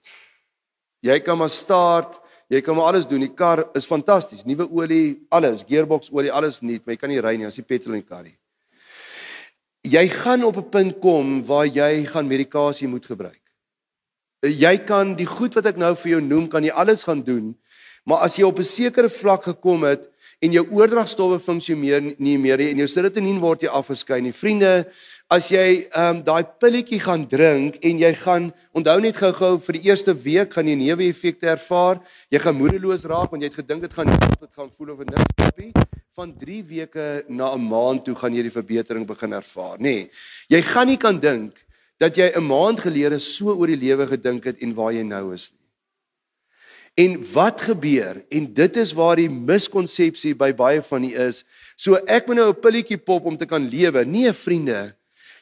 [1.07, 2.19] Jy kan maar start,
[2.51, 3.23] jy kan maar alles doen.
[3.23, 7.23] Die kar is fantasties, nuwe olie, alles, gearbox olie, alles nuut, maar jy kan nie
[7.23, 8.35] ry nie as jy petrol in die kar nie.
[9.87, 13.41] Jy gaan op 'n punt kom waar jy gaan medikasie moet gebruik.
[14.47, 17.57] Jy kan die goed wat ek nou vir jou noem, kan jy alles gaan doen.
[18.07, 20.07] Maar as jy op 'n sekere vlak gekom het
[20.39, 24.32] en jou oordragstowwe funksioneer nie meer nie en jou serotonien word jy afgeskei nie.
[24.32, 24.86] Vriende,
[25.28, 29.72] as jy ehm um, daai pilletjie gaan drink en jy gaan onthou net gou-gou vir
[29.72, 31.99] die eerste week gaan jy neeweffekte ervaar.
[32.30, 35.43] Jy gaan moedeloos raak want jy het gedink dit gaan dit gaan voel of niks
[35.43, 35.72] happy.
[36.14, 39.82] Van 3 weke na 'n maand toe gaan jy die verbetering begin ervaar, nê.
[39.82, 40.11] Nee,
[40.49, 41.55] jy gaan nie kan dink
[41.99, 45.34] dat jy 'n maand gelede so oor die lewe gedink het en waar jy nou
[45.34, 45.59] is nie.
[46.99, 48.24] En wat gebeur?
[48.28, 51.44] En dit is waar die miskonsepsie by baie van u is.
[51.76, 54.05] So ek moet nou 'n pilletjie pop om te kan lewe.
[54.05, 54.94] Nee, vriende.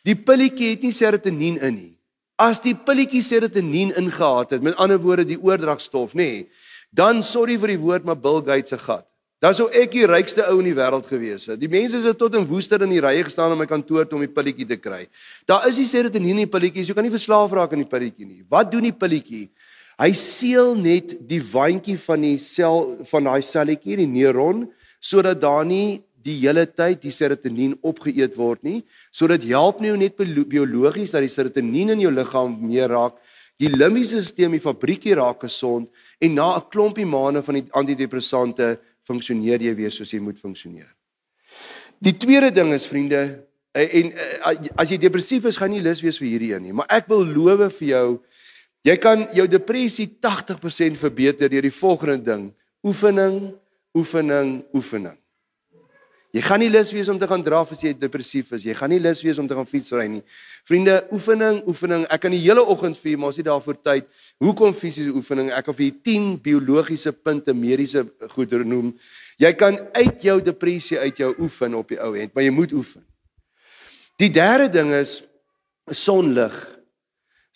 [0.02, 1.98] Die pilletjie het nie serotonien in nie.
[2.36, 6.48] As die pilletjie serotonien ingehaat het, met ander woorde die oordragstof, nê, nee,
[6.90, 9.06] dan sorry vir die woord maar Bill Gates se gat.
[9.42, 11.60] Dan sou ek die rykste ou in die wêreld gewees het.
[11.60, 14.24] Die mense het tot in Woester in die rye gestaan om my kantoor toe om
[14.24, 15.02] die pilletjie te kry.
[15.48, 17.90] Daar is nie serotonien in die pilletjie, so jy kan nie verslaaf raak aan die
[17.90, 18.40] pilletjie nie.
[18.48, 19.50] Wat doen die pilletjie?
[20.00, 24.66] Hy seël net die waandjie van die sel van daai selletjie, die neuron,
[25.04, 28.80] sodat daar nie die hele tyd die serotonien opgeëet word nie.
[29.12, 33.20] So dit help nie net biologies dat die serotonien in jou liggaam meer raak.
[33.60, 35.88] Die limbiese stelsel, die fabriekie raak gesond
[36.20, 40.88] en na 'n klompie maande van die antidepressante funksioneer jy weer soos jy moet funksioneer.
[42.02, 43.22] Die tweede ding is vriende
[43.76, 44.12] en
[44.80, 47.24] as jy depressief is, gaan jy lus wees vir hierdie een nie, maar ek wil
[47.24, 48.06] lowe vir jou
[48.86, 52.44] jy kan jou depressie 80% verbeter deur die volgende ding:
[52.86, 53.54] oefening,
[53.96, 55.16] oefening, oefening.
[56.36, 58.66] Jy gaan nie lus wees om te gaan draf as jy depressief is.
[58.68, 60.20] Jy gaan nie lus wees om te gaan fietsry nie.
[60.68, 62.04] Vriende, oefening, oefening.
[62.12, 64.10] Ek kan die hele oggend vir maar as jy daarvoor tyd.
[64.44, 65.48] Hoekom fisiese oefening?
[65.56, 68.92] Ek kan vir 10 biologiese punte mediese goeder noem.
[69.40, 72.76] Jy kan uit jou depressie uit jou oefen op die ou end, maar jy moet
[72.76, 73.06] oefen.
[74.20, 75.22] Die derde ding is
[75.88, 76.52] sonlig.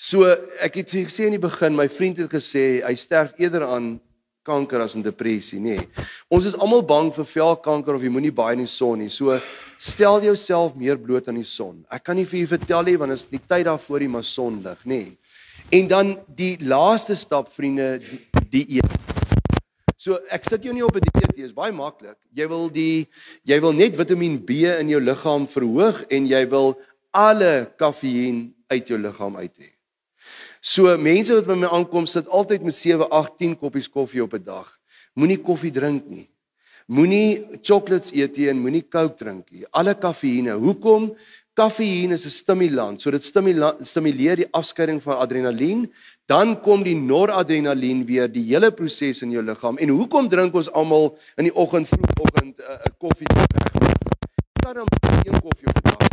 [0.00, 0.24] So
[0.64, 3.98] ek het gesê in die begin, my vriend het gesê hy sterf eerder aan
[4.46, 5.76] kanker as in depressie, nê.
[5.76, 6.06] Nee.
[6.32, 9.10] Ons is almal bang vir velkanker of jy moenie baie in die son nie.
[9.12, 9.38] So
[9.78, 11.84] stel jouself meer bloot aan die son.
[11.92, 14.84] Ek kan nie vir u vertel nie want is die tyd daarvoor die maar sonlig,
[14.84, 15.02] nê.
[15.04, 15.16] Nee.
[15.70, 18.20] En dan die laaste stap vriende, die,
[18.50, 18.96] die eet.
[20.00, 22.16] So ek sit jou nie op 'n dieet nie, is baie maklik.
[22.34, 23.06] Jy wil die
[23.44, 26.74] jy wil net Vitamien B in jou liggaam verhoog en jy wil
[27.12, 29.79] alle kafeïen uit jou liggaam uit hê.
[30.60, 34.34] So mense wat by my aankom sit altyd met 7, 8, 10 koppies koffie op
[34.34, 34.68] 'n dag.
[35.14, 36.28] Moenie koffie drink nie.
[36.86, 39.64] Moenie chocolates eet nie en moenie Coke drink nie.
[39.70, 40.56] Alle kafeïne.
[40.58, 41.14] Hoekom?
[41.54, 45.92] Kafeïne is 'n stimulant, so dit stimuleer die afskeiding van adrenalien,
[46.26, 49.78] dan kom die noradrenalien weer die hele proses in jou liggaam.
[49.78, 53.26] En hoekom drink ons almal in die oggend vroegoggend 'n uh, uh, koffie?
[54.62, 54.86] Dan dan
[55.24, 56.09] een koffie op 'n dag drink.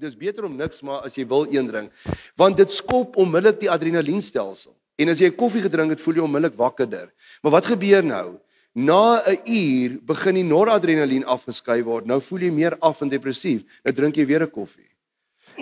[0.00, 1.92] Dis beter om niks maar as jy wil een drink.
[2.36, 4.74] Want dit skop onmiddellik die adrenalienstelsel.
[4.96, 7.10] En as jy koffie gedrink het voel jy onmiddellik wakkerder.
[7.42, 8.38] Maar wat gebeur nou?
[8.74, 12.06] Na 'n uur begin die noradrenalien afgeskei word.
[12.06, 13.62] Nou voel jy meer af en depressief.
[13.84, 14.90] Nou drink jy weer 'n koffie.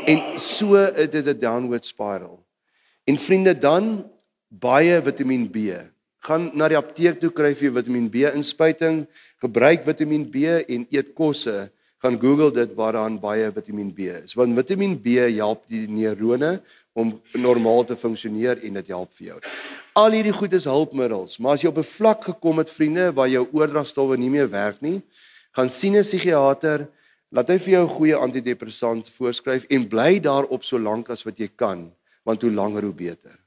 [0.06, 2.44] En so is dit 'n downward spiral.
[3.04, 4.10] En vriende dan
[4.48, 5.56] baie Vitamien B.
[6.18, 9.06] Gaan na die apteek toe kry vir Vitamien B inspuiting.
[9.40, 10.36] Gebruik Vitamien B
[10.68, 11.72] en eet kosse
[12.02, 14.34] gaan Google dit waar daar baie Vitamiin B is.
[14.34, 16.60] Want Vitamiin B help die neurone
[16.92, 19.38] om normaal te funksioneer en dit help vir jou.
[19.96, 23.28] Al hierdie goed is hulpmiddels, maar as jy op 'n vlak gekom het vriende waar
[23.28, 25.02] jou oordragstowwe nie meer werk nie,
[25.52, 26.88] gaan sien 'n psigiater,
[27.30, 31.38] laat hy vir jou 'n goeie antidepressant voorskryf en bly daarop so lank as wat
[31.38, 31.92] jy kan,
[32.24, 33.41] want hoe langer hoe beter.